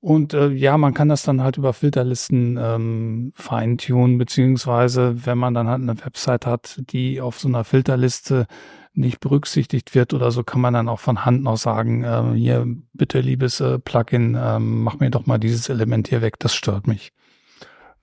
und 0.00 0.34
äh, 0.34 0.48
ja, 0.48 0.76
man 0.78 0.94
kann 0.94 1.08
das 1.08 1.22
dann 1.22 1.42
halt 1.42 1.56
über 1.58 1.72
Filterlisten 1.72 2.58
ähm, 2.60 3.32
feintunen, 3.36 4.18
beziehungsweise 4.18 5.26
wenn 5.26 5.38
man 5.38 5.54
dann 5.54 5.68
halt 5.68 5.80
eine 5.80 6.04
Website 6.04 6.44
hat, 6.44 6.80
die 6.90 7.20
auf 7.20 7.38
so 7.38 7.46
einer 7.46 7.62
Filterliste 7.62 8.46
nicht 8.94 9.20
berücksichtigt 9.20 9.94
wird 9.94 10.12
oder 10.12 10.32
so, 10.32 10.42
kann 10.42 10.60
man 10.60 10.74
dann 10.74 10.88
auch 10.88 11.00
von 11.00 11.24
Hand 11.24 11.44
noch 11.44 11.56
sagen, 11.56 12.02
äh, 12.02 12.34
hier 12.34 12.66
bitte 12.92 13.20
liebes 13.20 13.62
Plugin, 13.84 14.34
äh, 14.34 14.58
mach 14.58 14.98
mir 14.98 15.10
doch 15.10 15.26
mal 15.26 15.38
dieses 15.38 15.68
Element 15.68 16.08
hier 16.08 16.20
weg, 16.20 16.38
das 16.40 16.52
stört 16.52 16.88
mich. 16.88 17.12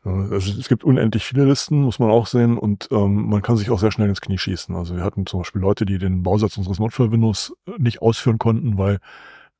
Also 0.03 0.57
es 0.57 0.69
gibt 0.69 0.85
unendlich 0.85 1.25
viele 1.25 1.43
Listen, 1.43 1.81
muss 1.81 1.99
man 1.99 2.09
auch 2.09 2.25
sehen, 2.25 2.57
und 2.57 2.87
ähm, 2.91 3.27
man 3.29 3.41
kann 3.41 3.57
sich 3.57 3.69
auch 3.69 3.79
sehr 3.79 3.91
schnell 3.91 4.07
ins 4.07 4.21
Knie 4.21 4.37
schießen. 4.37 4.73
Also 4.75 4.95
wir 4.95 5.03
hatten 5.03 5.25
zum 5.25 5.41
Beispiel 5.41 5.61
Leute, 5.61 5.85
die 5.85 5.97
den 5.97 6.23
Bausatz 6.23 6.57
unseres 6.57 6.79
Notfall-Windows 6.79 7.53
nicht 7.77 8.01
ausführen 8.01 8.37
konnten, 8.37 8.77
weil 8.77 8.99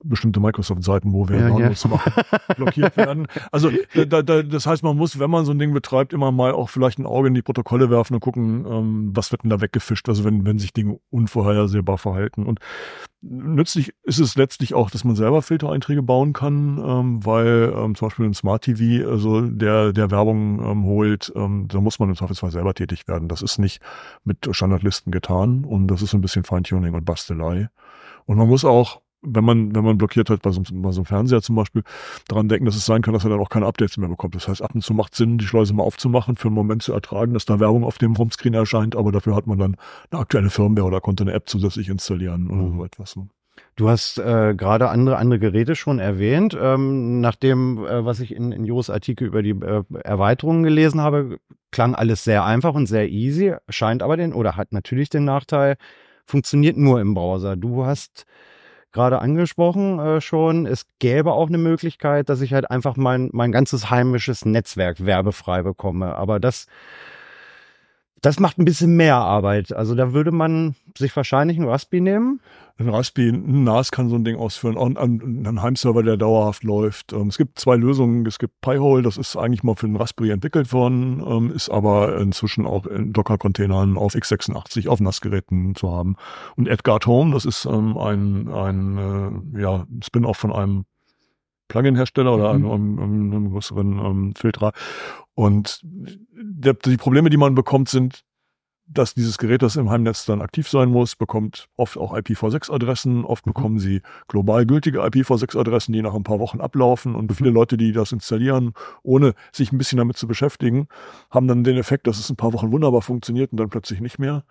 bestimmte 0.04 0.40
Microsoft-Seiten, 0.40 1.12
wo 1.12 1.28
wir 1.28 1.40
ja, 1.40 1.50
Downloads 1.50 1.84
ja. 1.84 1.90
machen, 1.90 2.14
blockiert 2.56 2.96
werden. 2.98 3.28
Also 3.52 3.70
da, 3.94 4.22
da, 4.22 4.44
das 4.44 4.66
heißt, 4.66 4.84
man 4.84 4.96
muss, 4.96 5.20
wenn 5.20 5.30
man 5.30 5.46
so 5.46 5.52
ein 5.52 5.60
Ding 5.60 5.74
betreibt, 5.74 6.14
immer 6.14 6.32
mal 6.32 6.54
auch 6.54 6.70
vielleicht 6.70 7.00
ein 7.00 7.06
Auge 7.06 7.28
in 7.28 7.34
die 7.34 7.42
Protokolle 7.42 7.90
werfen 7.90 8.14
und 8.14 8.20
gucken, 8.22 8.66
ähm, 8.66 9.12
was 9.14 9.32
wird 9.32 9.44
denn 9.44 9.50
da 9.50 9.62
weggefischt, 9.62 10.08
also 10.08 10.24
wenn, 10.24 10.46
wenn 10.46 10.60
sich 10.60 10.74
Dinge 10.74 11.00
unvorhersehbar 11.10 11.98
verhalten. 11.98 12.46
Und 12.46 12.60
nützlich 13.22 13.94
ist 14.04 14.20
es 14.20 14.36
letztlich 14.36 14.74
auch, 14.74 14.90
dass 14.90 15.04
man 15.04 15.16
selber 15.16 15.42
Filtereinträge 15.42 16.02
bauen 16.02 16.34
kann, 16.34 16.78
ähm, 16.78 17.26
weil 17.26 17.74
ähm, 17.76 17.96
zum 17.96 18.08
Beispiel 18.08 18.26
ein 18.26 18.34
Smart 18.34 18.64
TV, 18.64 19.10
also 19.10 19.42
der, 19.42 19.92
der 19.92 20.12
Werbung 20.12 20.64
ähm, 20.64 20.86
holt, 20.86 21.32
ähm, 21.36 21.68
da 21.68 21.82
muss 21.82 22.00
man 22.00 22.10
im 22.10 22.16
Zweifelsfall 22.16 22.52
selber 22.52 22.74
tätig 22.74 23.08
werden. 23.08 23.28
Das 23.28 23.42
ist 23.42 23.58
nicht 23.58 23.82
mit 24.24 24.48
Standardlisten 24.50 25.12
getan 25.12 25.66
und 25.66 25.88
das 25.88 26.02
ist 26.02 26.14
ein 26.14 26.22
bisschen 26.22 26.44
Feintuning 26.44 26.94
und 26.94 27.06
Bastelei. 27.06 27.70
Und 28.26 28.38
man 28.38 28.48
muss 28.48 28.64
auch 28.64 29.02
wenn 29.22 29.44
man, 29.44 29.76
wenn 29.76 29.84
man 29.84 29.98
blockiert 29.98 30.30
hat 30.30 30.42
bei 30.42 30.52
so, 30.52 30.62
bei 30.72 30.92
so 30.92 31.02
einem 31.02 31.06
Fernseher 31.06 31.42
zum 31.42 31.56
Beispiel, 31.56 31.84
daran 32.28 32.48
denken, 32.48 32.66
dass 32.66 32.76
es 32.76 32.86
sein 32.86 33.02
kann, 33.02 33.14
dass 33.14 33.24
er 33.24 33.30
dann 33.30 33.40
auch 33.40 33.50
keine 33.50 33.66
Updates 33.66 33.98
mehr 33.98 34.10
bekommt. 34.10 34.36
Das 34.36 34.48
heißt, 34.48 34.62
ab 34.62 34.72
und 34.74 34.82
zu 34.82 34.94
macht 34.94 35.16
Sinn, 35.16 35.38
die 35.38 35.46
Schleuse 35.46 35.74
mal 35.74 35.84
aufzumachen, 35.84 36.38
für 36.38 36.48
einen 36.48 36.56
Moment 36.56 36.84
zu 36.84 36.94
ertragen, 36.94 37.34
dass 37.34 37.46
da 37.46 37.60
Werbung 37.60 37.84
auf 37.84 37.98
dem 37.98 38.18
Homescreen 38.18 38.54
erscheint, 38.54 38.96
aber 38.96 39.12
dafür 39.12 39.36
hat 39.36 39.48
man 39.48 39.58
dann 39.58 39.76
eine 40.12 40.22
aktuelle 40.22 40.50
Firmware 40.50 40.88
oder 40.88 41.02
konnte 41.02 41.24
eine 41.24 41.34
App 41.34 41.50
zusätzlich 41.50 41.90
installieren 41.90 42.48
oder 42.48 42.62
mhm. 42.62 42.78
so 42.78 42.86
etwas. 42.86 43.16
Du 43.76 43.90
hast 43.90 44.18
äh, 44.18 44.56
gerade 44.56 44.90
andere 44.90 45.18
andere 45.18 45.40
Geräte 45.40 45.76
schon 45.76 46.00
erwähnt. 46.00 46.58
Ähm, 46.60 47.22
nach 47.22 47.36
dem, 47.36 47.86
äh, 47.86 48.04
was 48.04 48.20
ich 48.20 48.34
in, 48.34 48.52
in 48.52 48.66
Jos 48.66 48.90
Artikel 48.90 49.28
über 49.28 49.42
die 49.42 49.52
äh, 49.52 49.84
Erweiterungen 50.04 50.64
gelesen 50.64 51.02
habe, 51.02 51.40
klang 51.72 51.96
alles 51.96 52.24
sehr 52.24 52.44
einfach 52.46 52.74
und 52.74 52.88
sehr 52.88 53.10
easy, 53.10 53.56
scheint 53.70 54.04
aber 54.04 54.18
den 54.18 54.34
oder 54.34 54.56
hat 54.56 54.72
natürlich 54.72 55.10
den 55.10 55.24
Nachteil, 55.24 55.78
funktioniert 56.26 56.78
nur 56.78 57.00
im 57.00 57.14
Browser. 57.14 57.56
Du 57.56 57.86
hast 57.86 58.26
gerade 58.92 59.20
angesprochen 59.20 60.00
äh, 60.00 60.22
schon, 60.22 60.66
es 60.66 60.86
gäbe 61.00 61.34
auch 61.34 61.48
eine 61.48 61.58
Möglichkeit, 61.58 62.30
dass 62.30 62.42
ich 62.42 62.54
halt 62.54 62.70
einfach 62.70 62.96
mein, 62.96 63.30
mein 63.34 63.52
ganzes 63.52 63.90
heimisches 63.90 64.46
Netzwerk 64.46 65.06
werbefrei 65.06 65.64
bekomme. 65.64 66.16
Aber 66.16 66.40
das, 66.40 66.68
das 68.22 68.40
macht 68.40 68.58
ein 68.58 68.66
bisschen 68.66 68.96
mehr 68.96 69.16
Arbeit. 69.16 69.74
Also 69.74 69.96
da 69.96 70.14
würde 70.14 70.32
man 70.32 70.76
sich 70.98 71.16
wahrscheinlich 71.16 71.58
ein 71.58 71.68
Raspi 71.68 72.02
nehmen 72.02 72.40
ein 72.80 72.90
Raspi, 72.90 73.30
ein 73.30 73.64
NAS 73.64 73.92
kann 73.92 74.10
so 74.10 74.16
ein 74.16 74.24
Ding 74.24 74.38
ausführen, 74.38 74.78
auch 74.78 74.86
ein, 74.86 75.46
ein 75.46 75.62
Heimserver, 75.62 76.02
der 76.02 76.16
dauerhaft 76.16 76.64
läuft. 76.64 77.12
Ähm, 77.12 77.28
es 77.28 77.38
gibt 77.38 77.60
zwei 77.60 77.76
Lösungen. 77.76 78.26
Es 78.26 78.40
gibt 78.40 78.62
Pi-hole, 78.62 79.04
das 79.04 79.18
ist 79.18 79.36
eigentlich 79.36 79.64
mal 79.64 79.76
für 79.76 79.88
den 79.88 79.98
Raspberry 79.98 80.32
entwickelt 80.32 80.72
worden, 80.72 81.22
ähm, 81.28 81.52
ist 81.52 81.70
aber 81.70 82.18
inzwischen 82.20 82.66
auch 82.66 82.86
in 82.86 83.12
Docker-Containern 83.12 83.98
auf 83.98 84.14
x86, 84.14 84.88
auf 84.88 85.02
NAS-Geräten 85.02 85.76
zu 85.76 85.92
haben. 85.92 86.16
Und 86.56 86.68
Edgar 86.68 87.00
Home, 87.06 87.34
das 87.34 87.46
ist 87.46 87.66
ähm, 87.66 87.98
ein, 87.98 88.48
ein 88.48 89.54
äh, 89.56 89.62
ja, 89.62 89.86
Spin-off 90.02 90.38
von 90.38 90.54
einem 90.54 90.86
Plugin-Hersteller 91.68 92.34
oder 92.34 92.54
mhm. 92.54 92.72
einem, 92.72 93.00
einem, 93.00 93.34
einem 93.34 93.52
größeren 93.52 94.00
ähm, 94.00 94.34
Filterer. 94.36 94.72
Und 95.40 95.80
die 95.86 96.98
Probleme, 96.98 97.30
die 97.30 97.38
man 97.38 97.56
bekommt, 97.56 97.88
sind 97.88 98.26
dass 98.92 99.14
dieses 99.14 99.38
Gerät, 99.38 99.62
das 99.62 99.76
im 99.76 99.90
Heimnetz 99.90 100.26
dann 100.26 100.42
aktiv 100.42 100.68
sein 100.68 100.90
muss, 100.90 101.16
bekommt 101.16 101.70
oft 101.78 101.98
auch 101.98 102.14
IPv6-Adressen. 102.14 103.24
Oft 103.24 103.46
mhm. 103.46 103.52
bekommen 103.52 103.80
sie 103.80 104.02
global 104.28 104.66
gültige 104.66 105.04
IPv6-Adressen, 105.04 105.94
die 105.94 106.02
nach 106.02 106.16
ein 106.16 106.24
paar 106.24 106.40
Wochen 106.40 106.60
ablaufen. 106.60 107.16
Und 107.16 107.32
viele 107.32 107.52
Leute, 107.52 107.78
die 107.78 107.92
das 107.92 108.12
installieren, 108.12 108.74
ohne 109.04 109.34
sich 109.52 109.72
ein 109.72 109.78
bisschen 109.78 109.98
damit 109.98 110.18
zu 110.18 110.28
beschäftigen, 110.28 110.88
haben 111.30 111.48
dann 111.48 111.64
den 111.64 111.78
Effekt, 111.78 112.08
dass 112.08 112.20
es 112.20 112.30
ein 112.30 112.36
paar 112.36 112.54
Wochen 112.54 112.72
wunderbar 112.72 113.02
funktioniert 113.02 113.52
und 113.52 113.60
dann 113.60 113.70
plötzlich 113.70 114.02
nicht 114.02 114.18
mehr. 114.18 114.44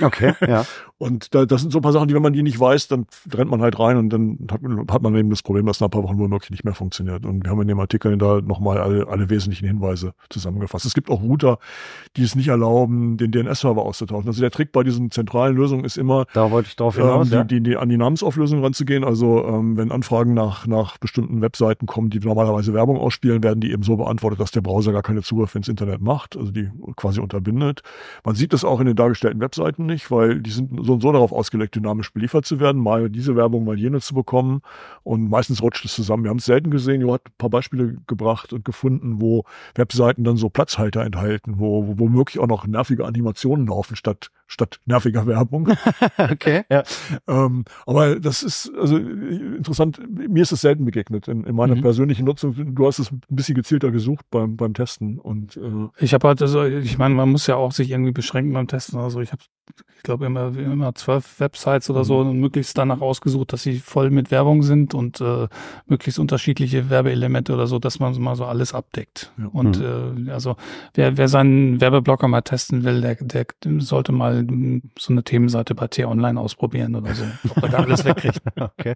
Okay, 0.00 0.34
ja. 0.46 0.64
und 0.98 1.34
da, 1.34 1.46
das 1.46 1.60
sind 1.60 1.72
so 1.72 1.78
ein 1.78 1.82
paar 1.82 1.92
Sachen, 1.92 2.08
die, 2.08 2.14
wenn 2.14 2.22
man 2.22 2.32
die 2.32 2.42
nicht 2.42 2.58
weiß, 2.58 2.88
dann 2.88 3.06
rennt 3.32 3.50
man 3.50 3.62
halt 3.62 3.78
rein 3.78 3.96
und 3.96 4.10
dann 4.10 4.38
hat, 4.50 4.60
hat 4.90 5.02
man 5.02 5.14
eben 5.14 5.30
das 5.30 5.42
Problem, 5.42 5.66
dass 5.66 5.80
nach 5.80 5.86
ein 5.88 5.90
paar 5.90 6.02
Wochen 6.02 6.18
womöglich 6.18 6.50
nicht 6.50 6.64
mehr 6.64 6.74
funktioniert. 6.74 7.24
Und 7.24 7.44
wir 7.44 7.50
haben 7.50 7.62
in 7.62 7.68
dem 7.68 7.80
Artikel 7.80 8.16
da 8.18 8.40
nochmal 8.40 8.78
alle, 8.78 9.06
alle 9.06 9.30
wesentlichen 9.30 9.66
Hinweise 9.66 10.12
zusammengefasst. 10.28 10.86
Es 10.86 10.94
gibt 10.94 11.08
auch 11.08 11.22
Router, 11.22 11.58
die 12.16 12.22
es 12.22 12.34
nicht 12.34 12.48
erlauben, 12.48 13.16
den 13.16 13.30
DNS-Server 13.30 13.75
Server 13.76 13.82
auszutauschen. 13.82 14.28
Also 14.28 14.40
der 14.40 14.50
Trick 14.50 14.72
bei 14.72 14.82
diesen 14.82 15.10
zentralen 15.10 15.56
Lösungen 15.56 15.84
ist 15.84 15.96
immer, 15.98 16.24
da 16.32 16.50
wollte 16.50 16.68
ich 16.68 16.76
drauf 16.76 16.96
hinaus, 16.96 17.30
ähm, 17.30 17.46
die, 17.46 17.56
die, 17.56 17.70
die, 17.70 17.76
an 17.76 17.88
die 17.88 17.96
Namensauflösung 17.96 18.62
ranzugehen. 18.62 19.04
Also 19.04 19.44
ähm, 19.46 19.76
wenn 19.76 19.92
Anfragen 19.92 20.34
nach, 20.34 20.66
nach 20.66 20.98
bestimmten 20.98 21.40
Webseiten 21.42 21.86
kommen, 21.86 22.10
die 22.10 22.18
normalerweise 22.18 22.72
Werbung 22.74 22.96
ausspielen, 22.96 23.42
werden 23.42 23.60
die 23.60 23.72
eben 23.72 23.82
so 23.82 23.96
beantwortet, 23.96 24.40
dass 24.40 24.50
der 24.50 24.62
Browser 24.62 24.92
gar 24.92 25.02
keine 25.02 25.22
Zugriff 25.22 25.54
ins 25.54 25.68
Internet 25.68 26.00
macht, 26.00 26.36
also 26.36 26.50
die 26.50 26.70
quasi 26.96 27.20
unterbindet. 27.20 27.82
Man 28.24 28.34
sieht 28.34 28.52
das 28.52 28.64
auch 28.64 28.80
in 28.80 28.86
den 28.86 28.96
dargestellten 28.96 29.40
Webseiten 29.40 29.86
nicht, 29.86 30.10
weil 30.10 30.40
die 30.40 30.50
sind 30.50 30.70
so 30.84 30.94
und 30.94 31.02
so 31.02 31.12
darauf 31.12 31.32
ausgelegt, 31.32 31.74
dynamisch 31.74 32.12
beliefert 32.12 32.46
zu 32.46 32.60
werden, 32.60 32.82
mal 32.82 33.10
diese 33.10 33.36
Werbung, 33.36 33.64
mal 33.64 33.78
jene 33.78 34.00
zu 34.00 34.14
bekommen. 34.14 34.62
Und 35.02 35.28
meistens 35.28 35.62
rutscht 35.62 35.84
es 35.84 35.94
zusammen. 35.94 36.24
Wir 36.24 36.30
haben 36.30 36.38
es 36.38 36.46
selten 36.46 36.70
gesehen. 36.70 37.00
Jo 37.00 37.12
hat 37.12 37.22
ein 37.26 37.32
paar 37.38 37.50
Beispiele 37.50 37.96
gebracht 38.06 38.52
und 38.52 38.64
gefunden, 38.64 39.20
wo 39.20 39.44
Webseiten 39.74 40.24
dann 40.24 40.36
so 40.36 40.48
Platzhalter 40.48 41.02
enthalten, 41.02 41.54
wo, 41.58 41.86
wo 41.86 42.06
womöglich 42.06 42.38
auch 42.38 42.46
noch 42.46 42.66
nervige 42.66 43.04
Animationen 43.04 43.65
laufen 43.66 43.96
statt 43.96 44.30
statt 44.46 44.80
nerviger 44.86 45.26
Werbung. 45.26 45.68
okay. 46.18 46.64
Ja. 46.70 46.82
Ähm, 47.26 47.64
aber 47.84 48.18
das 48.20 48.42
ist 48.42 48.72
also 48.78 48.96
interessant. 48.96 50.00
Mir 50.08 50.42
ist 50.42 50.52
es 50.52 50.60
selten 50.60 50.84
begegnet 50.84 51.28
in, 51.28 51.44
in 51.44 51.54
meiner 51.54 51.74
mhm. 51.74 51.82
persönlichen 51.82 52.24
Nutzung. 52.24 52.74
Du 52.74 52.86
hast 52.86 52.98
es 52.98 53.10
ein 53.10 53.20
bisschen 53.28 53.54
gezielter 53.54 53.90
gesucht 53.90 54.24
beim 54.30 54.56
beim 54.56 54.74
Testen 54.74 55.18
und 55.18 55.56
äh, 55.56 55.88
ich 55.98 56.14
habe 56.14 56.28
halt 56.28 56.40
also 56.42 56.64
ich 56.64 56.98
meine 56.98 57.14
man 57.14 57.30
muss 57.30 57.46
ja 57.46 57.56
auch 57.56 57.72
sich 57.72 57.90
irgendwie 57.90 58.12
beschränken 58.12 58.52
beim 58.52 58.68
Testen. 58.68 58.98
Also 58.98 59.20
ich 59.20 59.32
habe 59.32 59.42
ich 59.96 60.02
glaube 60.02 60.26
immer 60.26 60.56
immer 60.56 60.94
zwölf 60.94 61.40
Websites 61.40 61.90
oder 61.90 62.04
so 62.04 62.22
mhm. 62.22 62.30
und 62.30 62.40
möglichst 62.40 62.78
danach 62.78 63.00
ausgesucht, 63.00 63.52
dass 63.52 63.62
sie 63.62 63.78
voll 63.78 64.10
mit 64.10 64.30
Werbung 64.30 64.62
sind 64.62 64.94
und 64.94 65.20
äh, 65.20 65.48
möglichst 65.86 66.20
unterschiedliche 66.20 66.88
Werbeelemente 66.88 67.52
oder 67.52 67.66
so, 67.66 67.78
dass 67.78 67.98
man 67.98 68.16
mal 68.20 68.36
so 68.36 68.44
alles 68.44 68.74
abdeckt. 68.74 69.32
Ja. 69.38 69.46
Und 69.46 69.80
mhm. 69.80 70.28
äh, 70.28 70.30
also 70.30 70.56
wer 70.94 71.16
wer 71.16 71.28
seinen 71.28 71.80
Werbeblocker 71.80 72.28
mal 72.28 72.42
testen 72.42 72.84
will, 72.84 73.00
der 73.00 73.16
der 73.16 73.46
sollte 73.78 74.12
mal 74.12 74.35
so 74.98 75.12
eine 75.12 75.22
Themenseite 75.22 75.74
bei 75.74 75.86
T-Online 75.88 76.40
ausprobieren 76.40 76.94
oder 76.94 77.14
so, 77.14 77.24
ob 77.50 77.62
er 77.62 77.68
da 77.68 77.78
alles 77.78 78.04
wegkriegt. 78.04 78.40
okay. 78.60 78.94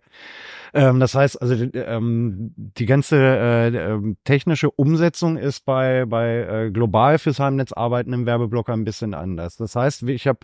Ähm, 0.72 1.00
das 1.00 1.14
heißt, 1.14 1.40
also 1.40 1.54
ähm, 1.74 2.52
die 2.56 2.86
ganze 2.86 3.16
äh, 3.16 3.68
ähm, 3.68 4.16
technische 4.24 4.70
Umsetzung 4.70 5.36
ist 5.36 5.64
bei, 5.64 6.04
bei 6.06 6.66
äh, 6.66 6.70
global 6.70 7.18
fürs 7.18 7.40
Heimnetz 7.40 7.72
arbeitenden 7.72 8.26
Werbeblocker 8.26 8.72
ein 8.72 8.84
bisschen 8.84 9.14
anders. 9.14 9.56
Das 9.56 9.76
heißt, 9.76 10.04
ich 10.04 10.26
habe 10.26 10.40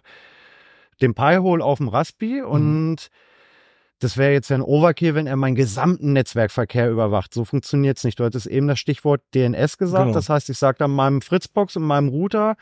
den 1.00 1.14
Pi-Hole 1.14 1.64
auf 1.64 1.78
dem 1.78 1.88
Raspi 1.88 2.42
mhm. 2.42 2.46
und 2.46 3.10
das 3.98 4.18
wäre 4.18 4.32
jetzt 4.32 4.52
ein 4.52 4.60
Overkill, 4.60 5.14
wenn 5.14 5.26
er 5.26 5.36
meinen 5.36 5.54
gesamten 5.54 6.12
Netzwerkverkehr 6.12 6.90
überwacht. 6.90 7.32
So 7.32 7.44
funktioniert's 7.44 8.04
nicht. 8.04 8.20
Du 8.20 8.24
hattest 8.24 8.46
eben 8.46 8.68
das 8.68 8.78
Stichwort 8.78 9.22
DNS 9.34 9.78
gesagt. 9.78 10.04
Genau. 10.04 10.14
Das 10.14 10.28
heißt, 10.28 10.50
ich 10.50 10.58
sage 10.58 10.78
dann 10.78 10.90
meinem 10.90 11.22
Fritzbox 11.22 11.76
und 11.76 11.84
meinem 11.84 12.08
Router, 12.08 12.56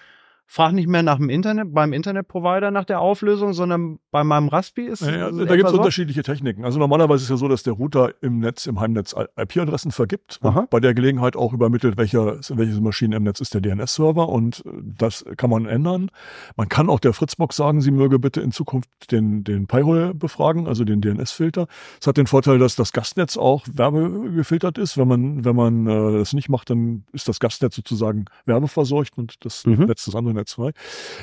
frag 0.46 0.72
nicht 0.72 0.88
mehr 0.88 1.02
nach 1.02 1.16
dem 1.16 1.30
Internet, 1.30 1.72
beim 1.72 1.92
Internetprovider 1.92 2.70
nach 2.70 2.84
der 2.84 3.00
Auflösung, 3.00 3.52
sondern 3.52 3.98
bei 4.10 4.24
meinem 4.24 4.48
Raspi 4.48 4.82
ist 4.82 5.02
es. 5.02 5.08
Ja, 5.08 5.30
da 5.30 5.56
gibt 5.56 5.68
es 5.68 5.74
unterschiedliche 5.74 6.22
Techniken. 6.22 6.64
Also 6.64 6.78
normalerweise 6.78 7.24
ist 7.24 7.30
ja 7.30 7.36
so, 7.36 7.48
dass 7.48 7.62
der 7.62 7.72
Router 7.72 8.14
im 8.20 8.38
Netz, 8.38 8.66
im 8.66 8.80
Heimnetz 8.80 9.14
IP-Adressen 9.36 9.90
vergibt. 9.90 10.38
Aha. 10.42 10.66
Bei 10.70 10.80
der 10.80 10.94
Gelegenheit 10.94 11.36
auch 11.36 11.52
übermittelt, 11.52 11.96
welcher, 11.96 12.38
welche 12.50 12.80
Maschine 12.80 13.16
im 13.16 13.24
Netz 13.24 13.40
ist 13.40 13.54
der 13.54 13.60
DNS-Server 13.60 14.28
und 14.28 14.62
das 14.82 15.24
kann 15.36 15.50
man 15.50 15.66
ändern. 15.66 16.10
Man 16.56 16.68
kann 16.68 16.88
auch 16.88 17.00
der 17.00 17.14
Fritzbox 17.14 17.56
sagen, 17.56 17.80
sie 17.80 17.90
möge 17.90 18.18
bitte 18.18 18.40
in 18.40 18.52
Zukunft 18.52 18.88
den, 19.10 19.44
den 19.44 19.66
Pi-hole 19.66 20.14
befragen, 20.14 20.66
also 20.66 20.84
den 20.84 21.00
DNS-Filter. 21.00 21.66
Es 22.00 22.06
hat 22.06 22.16
den 22.16 22.26
Vorteil, 22.26 22.58
dass 22.58 22.76
das 22.76 22.92
Gastnetz 22.92 23.36
auch 23.36 23.64
werbegefiltert 23.72 24.78
ist. 24.78 24.98
Wenn 24.98 25.08
man, 25.08 25.44
wenn 25.44 25.56
man 25.56 25.86
äh, 25.86 26.18
das 26.18 26.32
nicht 26.32 26.48
macht, 26.48 26.70
dann 26.70 27.04
ist 27.12 27.28
das 27.28 27.40
Gastnetz 27.40 27.76
sozusagen 27.76 28.26
werbeverseucht 28.44 29.16
und 29.16 29.44
das 29.44 29.66
mhm. 29.66 29.86
Netz 29.86 30.04
des 30.04 30.14
anderen 30.14 30.33
2. 30.42 30.72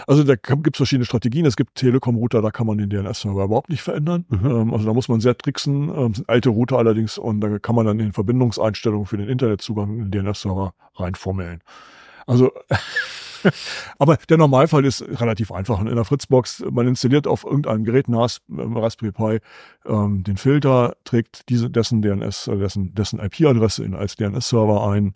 Also 0.08 0.24
da 0.24 0.36
gibt 0.36 0.76
es 0.76 0.78
verschiedene 0.78 1.06
Strategien. 1.06 1.46
Es 1.46 1.56
gibt 1.56 1.76
Telekom-Router, 1.76 2.42
da 2.42 2.52
kann 2.52 2.68
man 2.68 2.78
den 2.78 2.90
DNS-Server 2.90 3.44
überhaupt 3.44 3.70
nicht 3.70 3.82
verändern. 3.82 4.26
Mhm. 4.30 4.46
Ähm, 4.46 4.74
also 4.74 4.86
da 4.86 4.94
muss 4.94 5.10
man 5.10 5.20
sehr 5.20 5.38
tricksen. 5.38 5.90
Ähm, 5.96 6.14
sind 6.14 6.30
alte 6.30 6.50
Router 6.50 6.78
allerdings 6.78 7.18
und 7.18 7.42
da 7.42 7.60
kann 7.60 7.76
man 7.76 7.86
dann 7.86 8.00
in 8.00 8.14
Verbindungseinstellungen 8.14 9.06
für 9.06 9.18
den 9.18 9.28
Internetzugang 9.28 10.10
den 10.10 10.12
DNS-Server 10.12 10.74
reinformeln. 10.96 11.62
Also 12.26 12.52
Aber 13.98 14.18
der 14.30 14.38
Normalfall 14.38 14.86
ist 14.86 15.02
relativ 15.02 15.52
einfach. 15.52 15.80
In 15.80 15.96
der 15.96 16.06
Fritzbox, 16.06 16.64
man 16.72 16.88
installiert 16.88 17.28
auf 17.28 17.44
irgendeinem 17.44 17.84
Gerät 17.84 18.08
NAS, 18.08 18.42
äh, 18.50 18.62
Raspberry 18.62 19.12
Pi, 19.12 19.40
ähm, 19.86 20.24
den 20.24 20.38
Filter, 20.38 20.96
trägt 21.04 21.50
diese, 21.50 21.70
dessen 21.70 22.02
DNS, 22.02 22.48
äh, 22.48 22.58
dessen, 22.58 22.94
dessen 22.94 23.20
IP-Adresse 23.20 23.90
als 23.94 24.16
DNS-Server 24.16 24.90
ein 24.90 25.16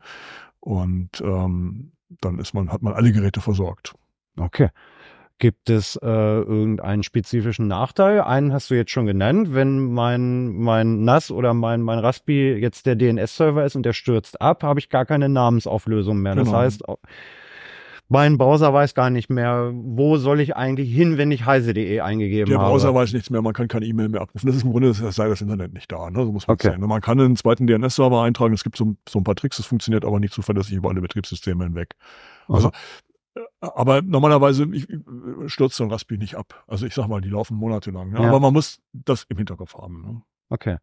und 0.59 1.21
ähm, 1.21 1.91
dann 2.21 2.39
ist 2.39 2.53
man, 2.53 2.71
hat 2.71 2.81
man 2.81 2.93
alle 2.93 3.11
Geräte 3.11 3.41
versorgt. 3.41 3.93
Okay. 4.37 4.69
Gibt 5.37 5.69
es 5.69 5.97
äh, 5.97 6.07
irgendeinen 6.07 7.03
spezifischen 7.03 7.67
Nachteil? 7.67 8.21
Einen 8.21 8.53
hast 8.53 8.69
du 8.71 8.75
jetzt 8.75 8.91
schon 8.91 9.05
genannt. 9.05 9.53
Wenn 9.53 9.93
mein, 9.93 10.55
mein 10.55 11.03
NAS 11.03 11.29
oder 11.29 11.53
mein, 11.53 11.81
mein 11.81 11.99
Raspi 11.99 12.53
jetzt 12.53 12.85
der 12.85 12.95
DNS-Server 12.95 13.65
ist 13.65 13.75
und 13.75 13.83
der 13.83 13.91
stürzt 13.91 14.39
ab, 14.39 14.63
habe 14.63 14.79
ich 14.79 14.87
gar 14.89 15.05
keine 15.05 15.27
Namensauflösung 15.27 16.21
mehr. 16.21 16.35
Genau. 16.35 16.45
Das 16.45 16.53
heißt, 16.53 16.83
mein 18.07 18.37
Browser 18.37 18.71
weiß 18.71 18.93
gar 18.93 19.09
nicht 19.09 19.29
mehr, 19.29 19.71
wo 19.73 20.17
soll 20.17 20.39
ich 20.39 20.55
eigentlich 20.55 20.93
hin, 20.93 21.17
wenn 21.17 21.31
ich 21.31 21.45
heise.de 21.45 22.01
eingegeben 22.01 22.53
habe. 22.53 22.63
Der 22.63 22.69
Browser 22.69 22.89
habe. 22.89 22.99
weiß 22.99 23.13
nichts 23.13 23.29
mehr, 23.29 23.41
man 23.41 23.53
kann 23.53 23.67
keine 23.67 23.85
E-Mail 23.85 24.09
mehr 24.09 24.21
abrufen. 24.21 24.45
Das 24.45 24.55
ist 24.55 24.63
im 24.63 24.71
Grunde, 24.71 24.89
das 24.89 25.15
sei 25.15 25.27
das 25.27 25.41
Internet 25.41 25.73
nicht 25.73 25.91
da, 25.91 26.11
ne? 26.11 26.23
so 26.23 26.31
muss 26.31 26.47
man 26.47 26.53
okay. 26.53 26.69
sagen. 26.69 26.85
Man 26.85 27.01
kann 27.01 27.19
einen 27.19 27.35
zweiten 27.35 27.65
DNS-Server 27.65 28.21
eintragen, 28.21 28.53
es 28.53 28.63
gibt 28.63 28.77
so, 28.77 28.95
so, 29.09 29.19
ein 29.19 29.23
paar 29.23 29.35
Tricks, 29.35 29.57
das 29.57 29.65
funktioniert 29.65 30.05
aber 30.05 30.19
nicht 30.19 30.33
zuverlässig 30.33 30.75
über 30.75 30.89
alle 30.89 31.01
Betriebssysteme 31.01 31.63
hinweg. 31.63 31.95
Also, 32.47 32.69
äh, 33.35 33.41
aber 33.59 34.03
normalerweise 34.03 34.67
ich, 34.71 34.87
stürzt 35.47 35.75
so 35.75 35.83
ein 35.83 35.91
Raspi 35.91 36.17
nicht 36.17 36.35
ab. 36.35 36.63
Also 36.67 36.85
ich 36.85 36.93
sag 36.93 37.07
mal, 37.07 37.21
die 37.21 37.29
laufen 37.29 37.57
monatelang. 37.57 38.11
Ne? 38.11 38.21
Ja. 38.21 38.27
Aber 38.27 38.39
man 38.39 38.53
muss 38.53 38.81
das 38.93 39.25
im 39.29 39.37
Hinterkopf 39.37 39.75
haben. 39.75 40.01
Ne? 40.01 40.21
Okay. 40.49 40.77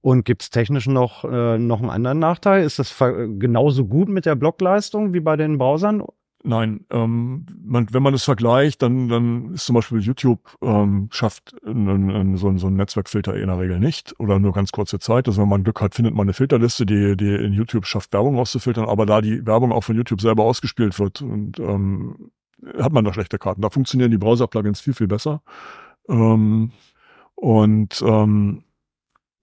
Und 0.00 0.24
gibt's 0.24 0.50
technisch 0.50 0.86
noch, 0.86 1.24
äh, 1.24 1.58
noch 1.58 1.80
einen 1.80 1.90
anderen 1.90 2.18
Nachteil? 2.18 2.64
Ist 2.64 2.78
das 2.78 2.96
genauso 2.98 3.86
gut 3.86 4.08
mit 4.08 4.26
der 4.26 4.34
Blockleistung 4.34 5.12
wie 5.12 5.20
bei 5.20 5.36
den 5.36 5.58
Browsern? 5.58 6.04
Nein, 6.44 6.84
ähm, 6.90 7.46
man, 7.64 7.86
wenn 7.92 8.02
man 8.02 8.14
es 8.14 8.24
vergleicht, 8.24 8.82
dann, 8.82 9.08
dann 9.08 9.54
ist 9.54 9.66
zum 9.66 9.74
Beispiel 9.74 10.00
YouTube 10.00 10.40
ähm, 10.60 11.08
schafft 11.12 11.54
ein, 11.64 12.10
ein, 12.10 12.36
so, 12.36 12.48
ein, 12.48 12.58
so 12.58 12.66
ein 12.66 12.74
Netzwerkfilter 12.74 13.36
in 13.36 13.46
der 13.46 13.60
Regel 13.60 13.78
nicht 13.78 14.18
oder 14.18 14.40
nur 14.40 14.52
ganz 14.52 14.72
kurze 14.72 14.98
Zeit. 14.98 15.28
Also 15.28 15.40
wenn 15.40 15.48
man 15.48 15.62
Glück 15.62 15.80
hat, 15.80 15.94
findet 15.94 16.14
man 16.14 16.24
eine 16.24 16.32
Filterliste, 16.32 16.84
die, 16.84 17.16
die 17.16 17.32
in 17.32 17.52
YouTube 17.52 17.86
schafft, 17.86 18.12
Werbung 18.12 18.38
auszufiltern, 18.38 18.86
aber 18.86 19.06
da 19.06 19.20
die 19.20 19.46
Werbung 19.46 19.70
auch 19.70 19.84
von 19.84 19.94
YouTube 19.94 20.20
selber 20.20 20.42
ausgespielt 20.42 20.98
wird 20.98 21.22
und 21.22 21.60
ähm, 21.60 22.32
hat 22.76 22.92
man 22.92 23.04
da 23.04 23.12
schlechte 23.12 23.38
Karten. 23.38 23.62
Da 23.62 23.70
funktionieren 23.70 24.10
die 24.10 24.18
Browser-Plugins 24.18 24.80
viel, 24.80 24.94
viel 24.94 25.08
besser. 25.08 25.42
Ähm, 26.08 26.72
und 27.36 28.02
ähm, 28.04 28.64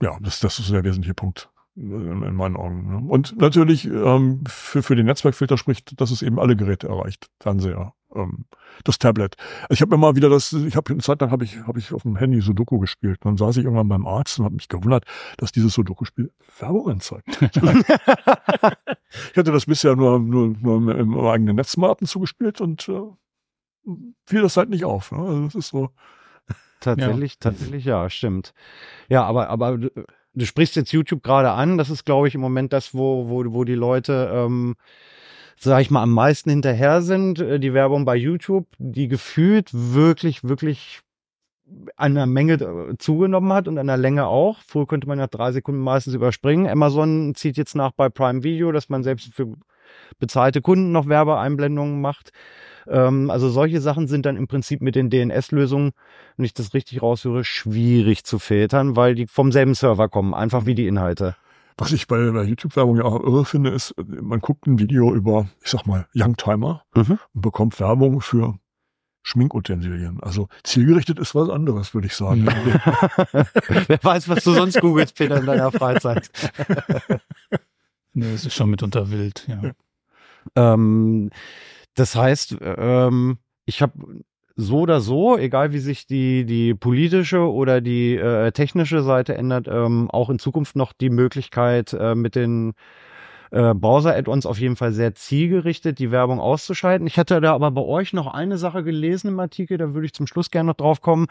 ja, 0.01 0.17
das, 0.21 0.41
das 0.41 0.59
ist 0.59 0.71
der 0.71 0.83
wesentliche 0.83 1.13
Punkt 1.13 1.49
in, 1.79 2.23
in 2.23 2.35
meinen 2.35 2.57
Augen. 2.57 2.87
Ne? 2.87 2.97
Und 3.09 3.39
natürlich 3.39 3.85
ähm, 3.85 4.43
für, 4.47 4.83
für 4.83 4.95
den 4.95 5.05
Netzwerkfilter 5.05 5.57
spricht, 5.57 5.99
dass 5.99 6.11
es 6.11 6.21
eben 6.21 6.39
alle 6.39 6.55
Geräte 6.55 6.87
erreicht. 6.87 7.29
Fernseher, 7.39 7.93
ähm, 8.13 8.45
das 8.83 8.99
Tablet. 8.99 9.35
Also 9.63 9.73
ich 9.73 9.81
habe 9.81 9.95
immer 9.95 10.15
wieder 10.15 10.29
das, 10.29 10.51
ich 10.53 10.75
habe 10.75 10.91
eine 10.91 11.01
Zeit 11.01 11.21
lang 11.21 11.31
habe 11.31 11.45
ich, 11.45 11.59
hab 11.59 11.77
ich 11.77 11.93
auf 11.93 12.03
dem 12.03 12.17
Handy 12.17 12.41
Sudoku 12.41 12.79
gespielt. 12.79 13.19
dann 13.23 13.37
saß 13.37 13.57
ich 13.57 13.63
irgendwann 13.63 13.87
beim 13.87 14.05
Arzt 14.05 14.39
und 14.39 14.45
habe 14.45 14.55
mich 14.55 14.67
gewundert, 14.67 15.05
dass 15.37 15.51
dieses 15.51 15.73
Sudoku-Spiel 15.73 16.31
Werbung 16.59 16.89
anzeigt. 16.89 17.27
ich 17.41 19.37
hatte 19.37 19.51
das 19.51 19.65
bisher 19.65 19.95
nur, 19.95 20.19
nur, 20.19 20.55
nur 20.59 20.95
im 20.95 21.17
eigenen 21.19 21.55
Netz 21.55 21.77
mal 21.77 21.91
ab 21.91 22.01
und 22.01 22.07
zu 22.07 22.25
und 22.59 22.89
äh, 22.89 23.01
fiel 24.25 24.41
das 24.41 24.57
halt 24.57 24.69
nicht 24.69 24.83
auf. 24.85 25.11
Ne? 25.11 25.19
Also 25.19 25.45
das 25.45 25.55
ist 25.55 25.69
so. 25.69 25.89
Tatsächlich, 26.81 27.33
ja. 27.33 27.37
tatsächlich, 27.41 27.85
ja, 27.85 28.09
stimmt. 28.09 28.53
Ja, 29.09 29.25
aber, 29.25 29.49
aber 29.49 29.77
du 30.39 30.45
sprichst 30.45 30.75
jetzt 30.75 30.91
YouTube 30.91 31.23
gerade 31.23 31.51
an. 31.51 31.77
Das 31.77 31.89
ist, 31.89 32.05
glaube 32.05 32.27
ich, 32.27 32.35
im 32.35 32.41
Moment 32.41 32.73
das, 32.73 32.93
wo, 32.93 33.29
wo, 33.29 33.43
wo 33.53 33.63
die 33.63 33.75
Leute, 33.75 34.31
ähm, 34.33 34.75
sag 35.57 35.81
ich 35.81 35.91
mal, 35.91 36.03
am 36.03 36.11
meisten 36.11 36.49
hinterher 36.49 37.01
sind. 37.01 37.39
Äh, 37.39 37.59
die 37.59 37.73
Werbung 37.73 38.05
bei 38.05 38.15
YouTube, 38.15 38.67
die 38.77 39.07
gefühlt 39.07 39.69
wirklich, 39.71 40.43
wirklich 40.43 41.01
an 41.95 42.15
der 42.15 42.25
Menge 42.25 42.53
äh, 42.53 42.97
zugenommen 42.97 43.53
hat 43.53 43.67
und 43.67 43.77
an 43.77 43.87
der 43.87 43.97
Länge 43.97 44.27
auch. 44.27 44.57
Früher 44.65 44.87
könnte 44.87 45.07
man 45.07 45.19
ja 45.19 45.27
drei 45.27 45.51
Sekunden 45.51 45.81
meistens 45.81 46.13
überspringen. 46.13 46.67
Amazon 46.67 47.35
zieht 47.35 47.57
jetzt 47.57 47.75
nach 47.75 47.91
bei 47.91 48.09
Prime 48.09 48.43
Video, 48.43 48.71
dass 48.71 48.89
man 48.89 49.03
selbst 49.03 49.33
für 49.33 49.53
bezahlte 50.19 50.61
Kunden 50.61 50.91
noch 50.91 51.07
Werbeeinblendungen 51.07 52.01
macht. 52.01 52.31
Ähm, 52.89 53.29
also 53.29 53.49
solche 53.49 53.81
Sachen 53.81 54.07
sind 54.07 54.25
dann 54.25 54.37
im 54.37 54.47
Prinzip 54.47 54.81
mit 54.81 54.95
den 54.95 55.09
DNS-Lösungen, 55.09 55.91
wenn 56.37 56.45
ich 56.45 56.53
das 56.53 56.73
richtig 56.73 57.01
raushöre, 57.01 57.43
schwierig 57.43 58.23
zu 58.23 58.39
filtern, 58.39 58.95
weil 58.95 59.15
die 59.15 59.27
vom 59.27 59.51
selben 59.51 59.75
Server 59.75 60.09
kommen, 60.09 60.33
einfach 60.33 60.65
wie 60.65 60.75
die 60.75 60.87
Inhalte. 60.87 61.35
Was 61.77 61.93
ich 61.93 62.07
bei 62.07 62.17
der 62.17 62.43
YouTube-Werbung 62.43 62.97
ja 62.97 63.03
auch 63.03 63.23
irre 63.23 63.45
finde, 63.45 63.69
ist, 63.69 63.95
man 63.97 64.41
guckt 64.41 64.67
ein 64.67 64.79
Video 64.79 65.13
über, 65.13 65.47
ich 65.63 65.71
sag 65.71 65.85
mal, 65.85 66.07
Youngtimer 66.13 66.83
mhm. 66.93 67.19
und 67.33 67.41
bekommt 67.41 67.79
Werbung 67.79 68.19
für 68.19 68.59
Schminkutensilien. 69.21 70.19
Also 70.21 70.49
zielgerichtet 70.63 71.19
ist 71.19 71.35
was 71.35 71.49
anderes, 71.49 71.93
würde 71.93 72.07
ich 72.07 72.15
sagen. 72.15 72.47
Wer 73.87 74.03
weiß, 74.03 74.27
was 74.27 74.43
du 74.43 74.53
sonst 74.53 74.81
googelst, 74.81 75.15
Peter, 75.15 75.37
in 75.37 75.45
deiner 75.45 75.71
Freizeit. 75.71 76.29
nee, 78.13 78.33
es 78.33 78.45
ist 78.45 78.55
schon 78.55 78.71
mitunter 78.71 79.09
wild, 79.11 79.47
ja. 79.47 79.61
ja. 79.63 79.71
Ähm, 80.55 81.29
das 81.95 82.15
heißt, 82.15 82.57
ähm, 82.61 83.37
ich 83.65 83.81
habe 83.81 83.93
so 84.55 84.79
oder 84.79 84.99
so, 84.99 85.37
egal 85.37 85.71
wie 85.73 85.79
sich 85.79 86.05
die, 86.05 86.45
die 86.45 86.73
politische 86.73 87.49
oder 87.49 87.81
die 87.81 88.15
äh, 88.15 88.51
technische 88.51 89.01
Seite 89.03 89.35
ändert, 89.35 89.67
ähm, 89.69 90.09
auch 90.11 90.29
in 90.29 90.39
Zukunft 90.39 90.75
noch 90.75 90.91
die 90.91 91.09
Möglichkeit, 91.09 91.93
äh, 91.93 92.13
mit 92.13 92.35
den 92.35 92.73
äh, 93.51 93.73
Browser-Add-ons 93.73 94.45
auf 94.45 94.59
jeden 94.59 94.75
Fall 94.75 94.91
sehr 94.91 95.15
zielgerichtet 95.15 95.97
die 95.97 96.11
Werbung 96.11 96.39
auszuschalten. 96.39 97.07
Ich 97.07 97.17
hatte 97.17 97.39
da 97.41 97.53
aber 97.53 97.71
bei 97.71 97.81
euch 97.81 98.13
noch 98.13 98.27
eine 98.27 98.57
Sache 98.57 98.83
gelesen 98.83 99.29
im 99.29 99.39
Artikel, 99.39 99.77
da 99.77 99.93
würde 99.93 100.05
ich 100.05 100.13
zum 100.13 100.27
Schluss 100.27 100.51
gerne 100.51 100.67
noch 100.67 100.75
drauf 100.75 101.01
kommen, 101.01 101.27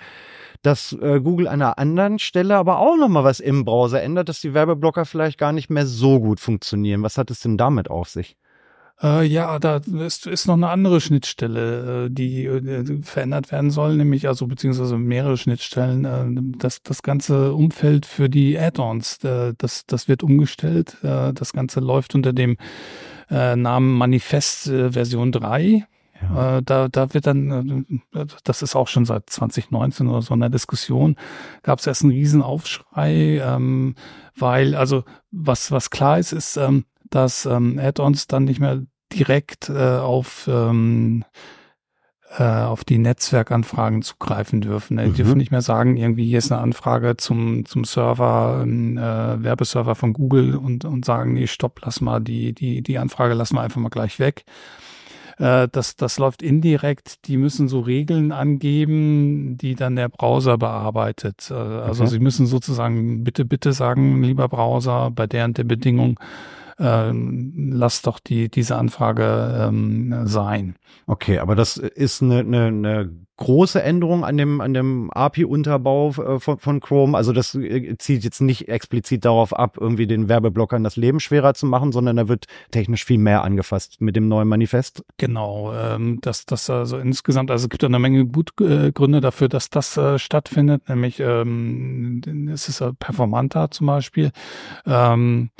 dass 0.62 0.92
äh, 0.94 1.21
Google 1.21 1.49
an 1.49 1.61
einer 1.61 1.79
anderen 1.79 2.18
Stelle 2.18 2.57
aber 2.57 2.79
auch 2.79 2.97
noch 2.97 3.09
mal 3.09 3.25
was 3.25 3.40
im 3.40 3.64
Browser 3.64 4.03
ändert, 4.03 4.29
dass 4.29 4.40
die 4.40 4.55
Werbeblocker 4.55 5.05
vielleicht 5.05 5.38
gar 5.38 5.53
nicht 5.53 5.71
mehr 5.71 5.87
so 5.87 6.18
gut 6.18 6.40
funktionieren. 6.40 7.03
Was 7.03 7.18
hat 7.18 7.31
es 7.31 7.40
denn 7.40 7.57
damit 7.57 7.90
auf 7.90 8.09
sich? 8.09 8.37
Äh, 9.00 9.26
ja, 9.26 9.58
da 9.58 9.80
ist, 10.04 10.26
ist 10.26 10.46
noch 10.46 10.54
eine 10.54 10.68
andere 10.68 11.00
Schnittstelle, 11.00 12.06
äh, 12.06 12.11
die 12.11 12.46
äh, 12.46 13.02
verändert 13.02 13.52
werden 13.52 13.70
soll, 13.70 13.96
nämlich 13.96 14.26
also 14.26 14.46
beziehungsweise 14.46 14.98
mehrere 14.98 15.37
Schnittstellen. 15.37 16.04
Äh, 16.04 16.58
das, 16.58 16.82
das 16.82 17.02
ganze 17.02 17.54
Umfeld 17.54 18.06
für 18.06 18.28
die 18.28 18.58
Add-ons, 18.58 19.22
äh, 19.22 19.54
das, 19.56 19.87
das 19.87 20.08
wird 20.08 20.24
umgestellt. 20.24 20.96
Äh, 21.02 21.32
das 21.32 21.52
Ganze 21.52 21.78
läuft 21.78 22.16
unter 22.16 22.32
dem 22.32 22.56
äh, 23.30 23.54
Namen 23.54 23.96
Manifest 23.96 24.66
äh, 24.66 24.90
Version 24.90 25.30
3. 25.30 25.87
Ja. 26.20 26.58
Äh, 26.58 26.62
da, 26.64 26.88
da 26.88 27.14
wird 27.14 27.26
dann, 27.28 28.02
äh, 28.12 28.26
das 28.42 28.62
ist 28.62 28.74
auch 28.74 28.88
schon 28.88 29.04
seit 29.04 29.30
2019 29.30 30.08
oder 30.08 30.22
so 30.22 30.34
in 30.34 30.40
der 30.40 30.48
Diskussion, 30.48 31.14
gab 31.62 31.78
es 31.78 31.87
erst 31.87 32.02
einen 32.02 32.11
riesen 32.11 32.42
Aufschrei, 32.42 33.40
ähm, 33.44 33.94
weil, 34.37 34.74
also 34.74 35.04
was, 35.30 35.70
was 35.70 35.90
klar 35.90 36.18
ist, 36.18 36.32
ist, 36.32 36.56
ähm, 36.56 36.84
dass 37.11 37.47
ähm, 37.47 37.79
Add-ons 37.79 38.27
dann 38.27 38.44
nicht 38.44 38.61
mehr 38.61 38.83
direkt 39.12 39.68
äh, 39.68 39.99
auf 39.99 40.49
ähm, 40.53 41.25
äh, 42.37 42.42
auf 42.42 42.85
die 42.85 42.99
Netzwerkanfragen 42.99 44.03
zugreifen 44.03 44.61
dürfen. 44.61 44.99
Die 44.99 45.07
mhm. 45.07 45.14
dürfen 45.14 45.38
nicht 45.38 45.51
mehr 45.51 45.62
sagen, 45.62 45.97
irgendwie 45.97 46.27
hier 46.27 46.38
ist 46.38 46.53
eine 46.53 46.61
Anfrage 46.61 47.16
zum 47.16 47.64
zum 47.64 47.85
Server, 47.85 48.61
ein 48.62 48.99
äh, 48.99 49.42
Werbeserver 49.42 49.94
von 49.94 50.12
Google 50.12 50.55
und 50.55 50.85
und 50.85 51.05
sagen, 51.05 51.35
nee, 51.35 51.47
stopp, 51.47 51.81
lass 51.83 52.01
mal 52.01 52.21
die 52.21 52.53
die 52.53 52.83
die 52.83 52.99
Anfrage 52.99 53.35
lassen 53.35 53.57
wir 53.57 53.62
einfach 53.62 53.81
mal 53.81 53.88
gleich 53.88 54.18
weg. 54.18 54.44
Äh, 55.38 55.68
das 55.73 55.97
das 55.97 56.18
läuft 56.18 56.42
indirekt. 56.42 57.27
Die 57.29 57.38
müssen 57.38 57.68
so 57.68 57.81
Regeln 57.81 58.31
angeben, 58.33 59.57
die 59.57 59.75
dann 59.75 59.97
der 59.97 60.11
Browser 60.11 60.59
bearbeitet. 60.59 61.51
Äh, 61.51 61.55
also 61.55 62.03
okay. 62.03 62.12
sie 62.12 62.18
müssen 62.18 62.47
sozusagen 62.47 63.25
bitte 63.25 63.47
bitte 63.47 63.73
sagen, 63.73 64.23
lieber 64.23 64.49
Browser, 64.49 65.11
bei 65.11 65.27
der 65.27 65.47
und 65.47 65.57
der 65.57 65.64
Bedingung 65.64 66.21
ähm, 66.79 67.71
lass 67.73 68.03
doch 68.03 68.21
die, 68.21 68.51
diese 68.51 68.77
Anfrage 68.77 69.67
ähm, 69.69 70.27
sein. 70.27 70.77
Okay, 71.07 71.38
aber 71.38 71.55
das 71.55 71.77
ist 71.77 72.23
eine, 72.23 72.41
eine, 72.41 72.67
eine 72.67 73.11
große 73.38 73.81
Änderung 73.83 74.25
an 74.25 74.37
dem, 74.37 74.61
an 74.61 74.75
dem 74.75 75.11
API-Unterbau 75.12 76.11
äh, 76.11 76.41
von, 76.41 76.59
von 76.59 76.81
Chrome. 76.81 77.17
Also 77.17 77.33
das 77.33 77.55
äh, 77.55 77.97
zielt 77.97 78.25
jetzt 78.25 78.41
nicht 78.41 78.69
explizit 78.69 79.25
darauf 79.25 79.57
ab, 79.57 79.79
irgendwie 79.81 80.07
den 80.07 80.29
Werbeblockern 80.29 80.85
das 80.85 80.97
Leben 80.97 81.21
schwerer 81.21 81.55
zu 81.55 81.67
machen, 81.67 81.93
sondern 81.93 82.17
da 82.17 82.29
wird 82.29 82.47
technisch 82.71 83.05
viel 83.05 83.19
mehr 83.19 83.43
angefasst 83.43 84.01
mit 84.01 84.17
dem 84.17 84.29
neuen 84.29 84.49
Manifest. 84.49 85.05
Genau, 85.17 85.73
ähm, 85.73 86.19
das, 86.21 86.47
das 86.47 86.69
also 86.69 86.99
insgesamt, 86.99 87.51
also 87.51 87.67
es 87.67 87.71
gibt 87.71 87.85
eine 87.85 87.99
Menge 87.99 88.27
gute 88.27 88.87
äh, 88.87 88.93
Gründe 88.93 89.21
dafür, 89.21 89.49
dass 89.49 89.71
das 89.71 89.97
äh, 89.97 90.19
stattfindet, 90.19 90.88
nämlich 90.88 91.21
ähm, 91.21 92.51
es 92.53 92.69
ist 92.69 92.81
äh, 92.81 92.93
performanter 92.93 93.71
zum 93.71 93.87
Beispiel. 93.87 94.33
Ähm, 94.85 95.51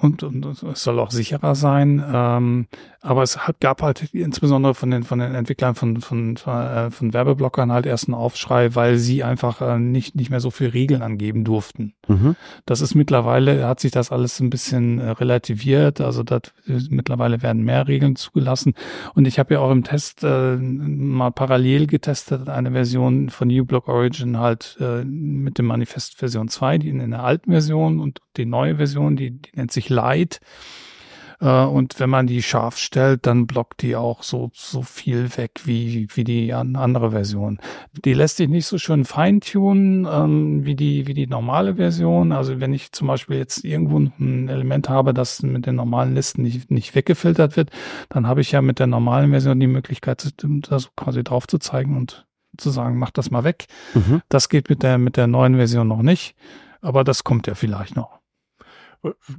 und, 0.00 0.22
und, 0.22 0.46
es 0.46 0.82
soll 0.82 0.98
auch 0.98 1.10
sicherer 1.10 1.54
sein. 1.54 2.02
Ähm, 2.12 2.66
aber 3.02 3.22
es 3.22 3.46
hat, 3.46 3.60
gab 3.60 3.82
halt 3.82 4.12
insbesondere 4.14 4.74
von 4.74 4.90
den 4.90 5.04
von 5.04 5.18
den 5.18 5.34
Entwicklern 5.34 5.74
von 5.74 6.00
von 6.00 6.36
äh, 6.36 6.90
von 6.90 7.12
Werbeblockern 7.12 7.70
halt 7.70 7.86
erst 7.86 8.08
einen 8.08 8.14
Aufschrei, 8.14 8.74
weil 8.74 8.96
sie 8.96 9.22
einfach 9.22 9.60
äh, 9.60 9.78
nicht 9.78 10.14
nicht 10.14 10.30
mehr 10.30 10.40
so 10.40 10.50
viel 10.50 10.68
Regeln 10.68 11.02
angeben 11.02 11.44
durften. 11.44 11.94
Mhm. 12.08 12.36
Das 12.66 12.80
ist 12.80 12.94
mittlerweile 12.94 13.66
hat 13.66 13.80
sich 13.80 13.90
das 13.90 14.10
alles 14.10 14.40
ein 14.40 14.50
bisschen 14.50 14.98
äh, 15.00 15.10
relativiert. 15.10 16.00
Also 16.00 16.22
das, 16.22 16.42
mittlerweile 16.66 17.42
werden 17.42 17.62
mehr 17.62 17.86
Regeln 17.86 18.16
zugelassen. 18.16 18.74
Und 19.14 19.26
ich 19.26 19.38
habe 19.38 19.54
ja 19.54 19.60
auch 19.60 19.70
im 19.70 19.84
Test 19.84 20.24
äh, 20.24 20.56
mal 20.56 21.30
parallel 21.30 21.86
getestet 21.86 22.48
eine 22.48 22.72
Version 22.72 23.28
von 23.28 23.50
uBlock 23.50 23.88
Origin 23.88 24.38
halt 24.38 24.78
äh, 24.80 25.04
mit 25.04 25.58
dem 25.58 25.66
Manifest 25.66 26.16
Version 26.16 26.48
2, 26.48 26.78
die 26.78 26.88
in, 26.88 27.00
in 27.00 27.10
der 27.10 27.22
alten 27.22 27.50
Version 27.50 28.00
und 28.00 28.20
die 28.36 28.46
neue 28.46 28.76
Version, 28.76 29.16
die, 29.16 29.32
die 29.32 29.50
nennt 29.54 29.72
sich 29.72 29.89
Lite. 29.90 30.38
Äh, 31.40 31.64
und 31.64 31.98
wenn 31.98 32.10
man 32.10 32.26
die 32.26 32.42
scharf 32.42 32.76
stellt, 32.76 33.26
dann 33.26 33.46
blockt 33.46 33.82
die 33.82 33.96
auch 33.96 34.22
so, 34.22 34.50
so 34.54 34.82
viel 34.82 35.36
weg 35.36 35.62
wie, 35.64 36.06
wie 36.14 36.24
die 36.24 36.52
andere 36.52 37.10
Version. 37.10 37.58
Die 38.04 38.12
lässt 38.12 38.36
sich 38.36 38.48
nicht 38.48 38.66
so 38.66 38.78
schön 38.78 39.04
feintunen 39.04 40.06
ähm, 40.10 40.64
wie, 40.64 40.76
die, 40.76 41.06
wie 41.06 41.14
die 41.14 41.26
normale 41.26 41.76
Version. 41.76 42.32
Also 42.32 42.60
wenn 42.60 42.72
ich 42.72 42.92
zum 42.92 43.08
Beispiel 43.08 43.38
jetzt 43.38 43.64
irgendwo 43.64 43.98
ein 43.98 44.48
Element 44.48 44.88
habe, 44.88 45.14
das 45.14 45.42
mit 45.42 45.66
den 45.66 45.76
normalen 45.76 46.14
Listen 46.14 46.42
nicht, 46.42 46.70
nicht 46.70 46.94
weggefiltert 46.94 47.56
wird, 47.56 47.70
dann 48.08 48.26
habe 48.26 48.40
ich 48.40 48.52
ja 48.52 48.62
mit 48.62 48.78
der 48.78 48.86
normalen 48.86 49.30
Version 49.30 49.60
die 49.60 49.66
Möglichkeit, 49.66 50.34
das 50.68 50.94
quasi 50.96 51.24
drauf 51.24 51.46
zu 51.46 51.58
zeigen 51.58 51.96
und 51.96 52.26
zu 52.58 52.70
sagen, 52.70 52.98
mach 52.98 53.10
das 53.10 53.30
mal 53.30 53.44
weg. 53.44 53.66
Mhm. 53.94 54.20
Das 54.28 54.48
geht 54.48 54.68
mit 54.68 54.82
der, 54.82 54.98
mit 54.98 55.16
der 55.16 55.26
neuen 55.26 55.56
Version 55.56 55.88
noch 55.88 56.02
nicht, 56.02 56.34
aber 56.82 57.04
das 57.04 57.24
kommt 57.24 57.46
ja 57.46 57.54
vielleicht 57.54 57.96
noch. 57.96 58.19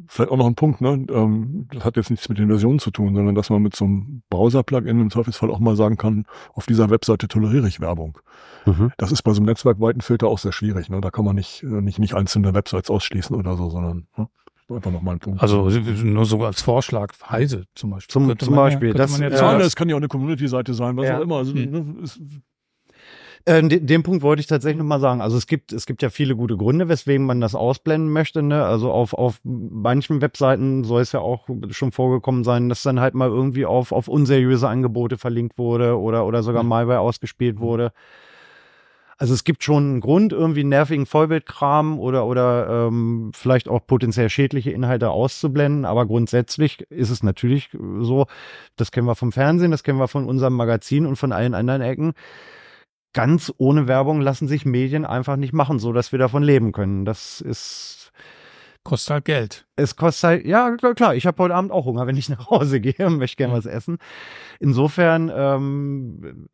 Vielleicht 0.08 0.32
auch 0.32 0.38
noch 0.38 0.48
ein 0.48 0.56
Punkt, 0.56 0.82
ne? 0.82 1.06
Ähm, 1.10 1.68
das 1.72 1.86
hat 1.86 1.96
jetzt 1.96 2.10
nichts 2.10 2.28
mit 2.30 2.40
den 2.40 2.48
Versionen 2.48 2.80
zu 2.80 2.90
tun, 2.90 3.14
sondern 3.14 3.36
dass 3.36 3.52
man 3.52 3.62
mit 3.62 3.76
so 3.76 3.86
einem 3.86 4.24
Browser-Plugin 4.30 5.00
im 5.00 5.12
Zweifelsfall 5.12 5.52
auch 5.52 5.60
mal 5.60 5.76
sagen 5.76 5.98
kann, 5.98 6.26
auf 6.54 6.66
dieser 6.66 6.90
Webseite 6.90 7.28
toleriere 7.28 7.68
ich 7.68 7.80
Werbung. 7.80 8.18
Mhm. 8.66 8.92
Das 8.98 9.12
ist 9.12 9.22
bei 9.22 9.34
so 9.34 9.40
einem 9.40 9.46
netzwerkweiten 9.46 10.02
Filter 10.02 10.28
auch 10.28 10.40
sehr 10.40 10.52
schwierig. 10.52 10.90
Ne? 10.90 11.00
Da 11.00 11.12
kann 11.12 11.26
man 11.26 11.36
nicht, 11.36 11.62
äh, 11.62 11.68
nicht, 11.68 12.00
nicht 12.00 12.16
einzelne 12.16 12.56
Websites 12.56 12.90
ausschließen 12.90 13.36
oder 13.36 13.56
so, 13.56 13.70
sondern 13.70 14.08
ne? 14.18 14.28
einfach 14.76 14.92
nochmal 14.92 15.16
ein 15.16 15.20
Punkt. 15.20 15.42
Also 15.42 15.70
nur 15.70 16.26
so 16.26 16.44
als 16.44 16.62
Vorschlag, 16.62 17.14
Heise 17.30 17.66
zum 17.76 17.92
Beispiel. 17.92 18.12
Zum, 18.12 18.40
zum 18.40 18.56
Beispiel. 18.56 18.90
Ja, 18.90 18.94
das, 18.96 19.20
ja, 19.20 19.58
das 19.58 19.76
kann 19.76 19.90
ja 19.90 19.96
auch 19.96 20.00
eine 20.00 20.08
Community-Seite 20.08 20.74
sein, 20.74 20.98
was 20.98 21.06
ja. 21.06 21.18
auch 21.18 21.22
immer. 21.22 21.38
Also, 21.38 21.54
hm. 21.54 21.72
ne, 21.72 21.96
ist, 22.04 22.20
äh, 23.46 23.62
den, 23.64 23.88
den 23.88 24.04
Punkt 24.04 24.22
wollte 24.22 24.40
ich 24.40 24.48
tatsächlich 24.48 24.80
nochmal 24.80 25.00
sagen. 25.00 25.22
Also 25.22 25.38
es 25.38 25.48
gibt, 25.48 25.74
es 25.74 25.86
gibt 25.86 26.02
ja 26.02 26.10
viele 26.10 26.36
gute 26.36 26.58
Gründe, 26.58 26.90
weswegen 26.90 27.26
man 27.26 27.42
das 27.42 27.56
ausblenden 27.56 28.12
möchte. 28.12 28.42
Ne? 28.44 28.64
Also 28.64 28.92
auf, 28.92 29.14
auf 29.14 29.40
manchen 29.44 30.22
Webseiten 30.22 30.84
soll 30.84 31.02
es 31.02 31.12
ja 31.12 31.20
auch 31.20 31.48
schon 31.70 31.92
vorgekommen 31.92 32.44
sein, 32.44 32.70
dass 32.70 32.84
dann 32.84 33.00
halt 33.00 33.16
mal 33.16 33.30
irgendwie 33.30 33.66
auf, 33.66 33.92
auf 33.92 34.08
unseriöse 34.08 34.68
Angebote 34.68 35.18
verlinkt 35.18 35.58
wurde 35.58 35.98
oder, 35.98 36.26
oder 36.26 36.44
sogar 36.44 36.64
mhm. 36.64 36.70
Malware 36.70 37.00
ausgespielt 37.00 37.60
wurde. 37.60 37.92
Also 39.18 39.36
es 39.36 39.44
gibt 39.44 39.64
schon 39.64 39.84
einen 39.84 40.02
Grund, 40.02 40.34
irgendwie 40.34 40.64
nervigen 40.64 41.06
Vollbildkram 41.06 42.00
oder, 42.00 42.26
oder 42.26 42.88
ähm, 42.88 43.32
vielleicht 43.36 43.70
auch 43.70 43.86
potenziell 43.86 44.32
schädliche 44.32 44.72
Inhalte 44.72 45.12
auszublenden. 45.12 45.86
Aber 45.86 46.08
grundsätzlich 46.08 46.82
ist 46.90 47.12
es 47.12 47.22
natürlich 47.22 47.70
so, 48.00 48.26
das 48.78 48.92
kennen 48.92 49.06
wir 49.06 49.14
vom 49.14 49.32
Fernsehen, 49.32 49.70
das 49.70 49.84
kennen 49.84 50.00
wir 50.00 50.08
von 50.08 50.26
unserem 50.26 50.56
Magazin 50.56 51.06
und 51.06 51.18
von 51.18 51.34
allen 51.34 51.54
anderen 51.54 51.84
Ecken 51.84 52.14
ganz 53.14 53.54
ohne 53.58 53.88
Werbung 53.88 54.22
lassen 54.22 54.48
sich 54.48 54.66
Medien 54.66 55.06
einfach 55.06 55.36
nicht 55.36 55.54
machen, 55.54 55.80
so 55.80 55.92
dass 55.94 56.12
wir 56.12 56.20
davon 56.20 56.44
leben 56.44 56.72
können. 56.72 57.06
Das 57.06 57.42
ist 57.42 58.12
kostet 58.84 59.14
halt 59.14 59.26
Geld. 59.26 59.68
Es 59.76 59.96
kostet 59.96 60.24
halt, 60.24 60.46
ja 60.46 60.76
klar, 60.76 61.16
ich 61.16 61.28
habe 61.28 61.44
heute 61.44 61.56
Abend 61.56 61.72
auch 61.72 61.86
Hunger, 61.86 62.08
wenn 62.08 62.18
ich 62.18 62.30
nach 62.30 62.50
Hause 62.50 62.80
gehe 62.80 63.06
und 63.06 63.18
möchte 63.18 63.38
gerne 63.38 63.54
was 63.54 63.66
essen. 63.66 63.98
Insofern, 64.60 65.32
ähm, 65.34 66.50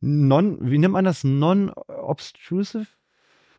non, 0.00 0.58
wie 0.60 0.78
nennt 0.78 0.94
man 0.94 1.04
das? 1.04 1.24
Non-obtrusive 1.24 2.86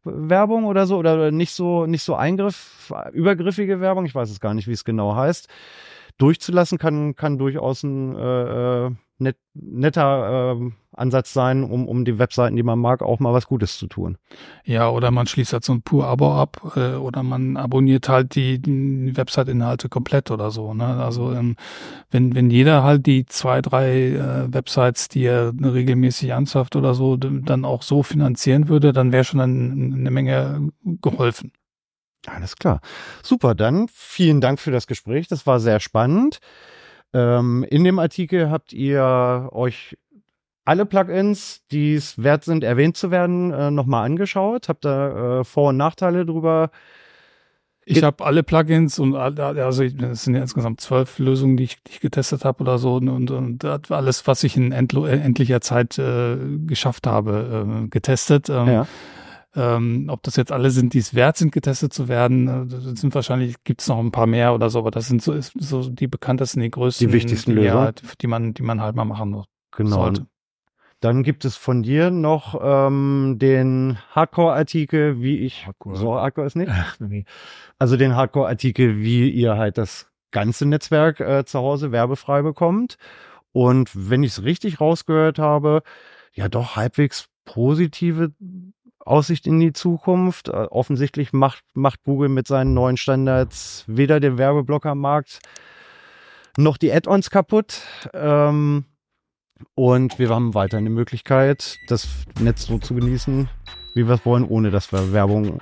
Werbung 0.03 0.65
oder 0.65 0.87
so? 0.87 0.97
Oder 0.97 1.31
nicht 1.31 1.53
so, 1.53 1.85
nicht 1.85 2.03
so 2.03 2.15
Eingriff, 2.15 2.91
übergriffige 3.13 3.79
Werbung, 3.79 4.05
ich 4.05 4.15
weiß 4.15 4.29
es 4.29 4.39
gar 4.39 4.53
nicht, 4.53 4.67
wie 4.67 4.73
es 4.73 4.83
genau 4.83 5.15
heißt. 5.15 5.47
Durchzulassen 6.21 6.77
kann, 6.77 7.15
kann 7.15 7.37
durchaus 7.37 7.83
ein 7.83 8.15
äh, 8.15 8.87
äh 8.87 8.91
net, 9.21 9.37
netter 9.53 10.57
äh, 10.59 10.71
Ansatz 10.93 11.31
sein, 11.31 11.63
um, 11.63 11.87
um 11.87 12.03
die 12.03 12.19
Webseiten, 12.19 12.57
die 12.57 12.63
man 12.63 12.79
mag, 12.79 13.01
auch 13.01 13.19
mal 13.19 13.33
was 13.33 13.47
Gutes 13.47 13.77
zu 13.77 13.87
tun. 13.87 14.17
Ja, 14.65 14.89
oder 14.89 15.09
man 15.11 15.25
schließt 15.25 15.53
halt 15.53 15.63
so 15.63 15.71
ein 15.73 15.83
Pur-Abo 15.83 16.33
ab 16.33 16.73
äh, 16.75 16.95
oder 16.95 17.23
man 17.23 17.55
abonniert 17.55 18.09
halt 18.09 18.35
die, 18.35 18.59
die 18.59 19.15
Website-Inhalte 19.15 19.87
komplett 19.87 20.31
oder 20.31 20.51
so. 20.51 20.73
Ne? 20.73 20.85
Also 20.85 21.31
ähm, 21.31 21.55
wenn, 22.09 22.35
wenn 22.35 22.49
jeder 22.49 22.83
halt 22.83 23.05
die 23.05 23.25
zwei, 23.25 23.61
drei 23.61 24.09
äh, 24.09 24.53
Websites, 24.53 25.07
die 25.07 25.23
er 25.23 25.53
regelmäßig 25.53 26.33
anzapft 26.33 26.75
oder 26.75 26.93
so, 26.93 27.15
dann 27.15 27.63
auch 27.63 27.83
so 27.83 28.03
finanzieren 28.03 28.67
würde, 28.67 28.91
dann 28.91 29.13
wäre 29.13 29.23
schon 29.23 29.39
ein, 29.39 29.93
eine 29.93 30.11
Menge 30.11 30.71
geholfen. 30.83 31.53
Alles 32.27 32.55
klar. 32.55 32.81
Super, 33.23 33.55
dann 33.55 33.87
vielen 33.91 34.41
Dank 34.41 34.59
für 34.59 34.71
das 34.71 34.87
Gespräch. 34.87 35.27
Das 35.27 35.47
war 35.47 35.59
sehr 35.59 35.79
spannend. 35.79 36.39
Ähm, 37.13 37.65
in 37.69 37.83
dem 37.83 37.99
Artikel 37.99 38.49
habt 38.49 38.73
ihr 38.73 39.49
euch 39.51 39.97
alle 40.63 40.85
Plugins, 40.85 41.61
die 41.71 41.95
es 41.95 42.21
wert 42.21 42.43
sind, 42.43 42.63
erwähnt 42.63 42.95
zu 42.95 43.09
werden, 43.11 43.51
äh, 43.51 43.71
nochmal 43.71 44.05
angeschaut. 44.05 44.69
Habt 44.69 44.85
da 44.85 45.39
äh, 45.39 45.43
Vor- 45.43 45.69
und 45.69 45.77
Nachteile 45.77 46.25
drüber 46.25 46.71
ich 47.85 48.03
habe 48.03 48.23
alle 48.23 48.43
Plugins 48.43 48.99
und 48.99 49.15
also 49.15 49.83
es 49.83 50.23
sind 50.23 50.35
ja 50.35 50.41
insgesamt 50.41 50.81
zwölf 50.81 51.17
Lösungen, 51.19 51.57
die 51.57 51.63
ich, 51.63 51.83
die 51.83 51.93
ich 51.93 51.99
getestet 51.99 52.45
habe 52.45 52.61
oder 52.61 52.77
so 52.77 52.95
und, 52.95 53.09
und, 53.09 53.31
und 53.31 53.91
alles, 53.91 54.27
was 54.27 54.43
ich 54.43 54.55
in 54.55 54.71
endlo, 54.71 55.05
endlicher 55.05 55.61
Zeit 55.61 55.97
äh, 55.97 56.37
geschafft 56.67 57.07
habe, 57.07 57.65
äh, 57.83 57.87
getestet. 57.87 58.49
Ähm, 58.49 58.67
ja. 58.67 58.87
Ähm, 59.53 60.07
ob 60.09 60.23
das 60.23 60.37
jetzt 60.37 60.51
alle 60.51 60.71
sind, 60.71 60.93
die 60.93 60.99
es 60.99 61.13
wert 61.13 61.35
sind, 61.35 61.51
getestet 61.51 61.93
zu 61.93 62.07
werden, 62.07 62.69
äh, 62.71 62.95
sind 62.95 63.13
wahrscheinlich, 63.13 63.63
gibt 63.65 63.81
es 63.81 63.87
noch 63.89 63.99
ein 63.99 64.11
paar 64.11 64.27
mehr 64.27 64.53
oder 64.53 64.69
so, 64.69 64.79
aber 64.79 64.91
das 64.91 65.07
sind 65.07 65.21
so, 65.21 65.37
so 65.39 65.89
die 65.89 66.07
bekanntesten, 66.07 66.61
die 66.61 66.71
größten, 66.71 67.07
die 67.07 67.13
wichtigsten 67.13 67.51
die, 67.51 67.57
Lösungen, 67.57 67.93
die 68.21 68.27
man, 68.27 68.53
die 68.53 68.63
man 68.63 68.79
halt 68.79 68.95
mal 68.95 69.03
machen 69.03 69.43
genau. 69.71 69.95
sollte. 69.95 70.27
Dann 71.01 71.23
gibt 71.23 71.45
es 71.45 71.57
von 71.57 71.81
dir 71.81 72.11
noch 72.11 72.61
ähm, 72.63 73.37
den 73.39 73.97
Hardcore-Artikel, 74.11 75.19
wie 75.19 75.39
ich. 75.39 75.65
Hardcore. 75.65 75.95
So 75.95 76.15
Hardcore 76.15 76.45
ist 76.47 76.55
nicht. 76.55 76.71
Ach, 76.71 76.95
nee. 76.99 77.25
Also 77.79 77.97
den 77.97 78.15
Hardcore-Artikel, 78.15 78.99
wie 78.99 79.29
ihr 79.29 79.57
halt 79.57 79.79
das 79.79 80.11
ganze 80.29 80.67
Netzwerk 80.67 81.19
äh, 81.19 81.43
zu 81.43 81.59
Hause 81.59 81.91
werbefrei 81.91 82.43
bekommt. 82.43 82.97
Und 83.51 83.89
wenn 83.93 84.23
ich 84.23 84.33
es 84.33 84.43
richtig 84.43 84.79
rausgehört 84.79 85.39
habe, 85.39 85.81
ja 86.33 86.47
doch 86.47 86.75
halbwegs 86.75 87.27
positive 87.45 88.31
Aussicht 89.05 89.47
in 89.47 89.59
die 89.59 89.73
Zukunft. 89.73 90.47
Äh, 90.49 90.51
offensichtlich 90.51 91.33
macht, 91.33 91.63
macht 91.73 92.03
Google 92.03 92.29
mit 92.29 92.47
seinen 92.47 92.73
neuen 92.73 92.97
Standards 92.97 93.83
weder 93.87 94.19
den 94.19 94.37
Werbeblockermarkt 94.37 95.39
noch 96.57 96.77
die 96.77 96.91
Add-ons 96.91 97.29
kaputt. 97.29 97.81
Ähm, 98.13 98.85
und 99.75 100.19
wir 100.19 100.29
haben 100.29 100.53
weiterhin 100.53 100.85
die 100.85 100.91
Möglichkeit, 100.91 101.77
das 101.87 102.07
Netz 102.39 102.65
so 102.65 102.77
zu 102.79 102.95
genießen, 102.95 103.49
wie 103.93 104.07
wir 104.07 104.15
es 104.15 104.25
wollen, 104.25 104.43
ohne 104.43 104.71
dass 104.71 104.91
wir 104.91 105.13
Werbung, 105.13 105.61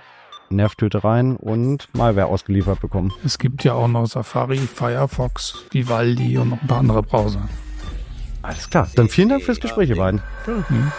Nervtötereien 0.49 1.35
und 1.35 1.93
Malware 1.93 2.27
ausgeliefert 2.27 2.79
bekommen. 2.81 3.13
Es 3.23 3.37
gibt 3.37 3.63
ja 3.63 3.73
auch 3.73 3.87
noch 3.87 4.07
Safari, 4.07 4.57
Firefox, 4.57 5.65
Vivaldi 5.71 6.37
und 6.37 6.49
noch 6.49 6.61
ein 6.61 6.67
paar 6.67 6.79
andere 6.79 7.03
Browser. 7.03 7.47
Alles 8.41 8.69
klar. 8.69 8.89
Dann 8.95 9.09
vielen 9.09 9.29
Dank 9.29 9.43
fürs 9.43 9.59
Gespräch, 9.59 9.89
ihr 9.89 9.97
beiden. 9.97 10.21
Ja. 10.47 10.53
Mhm. 10.53 10.91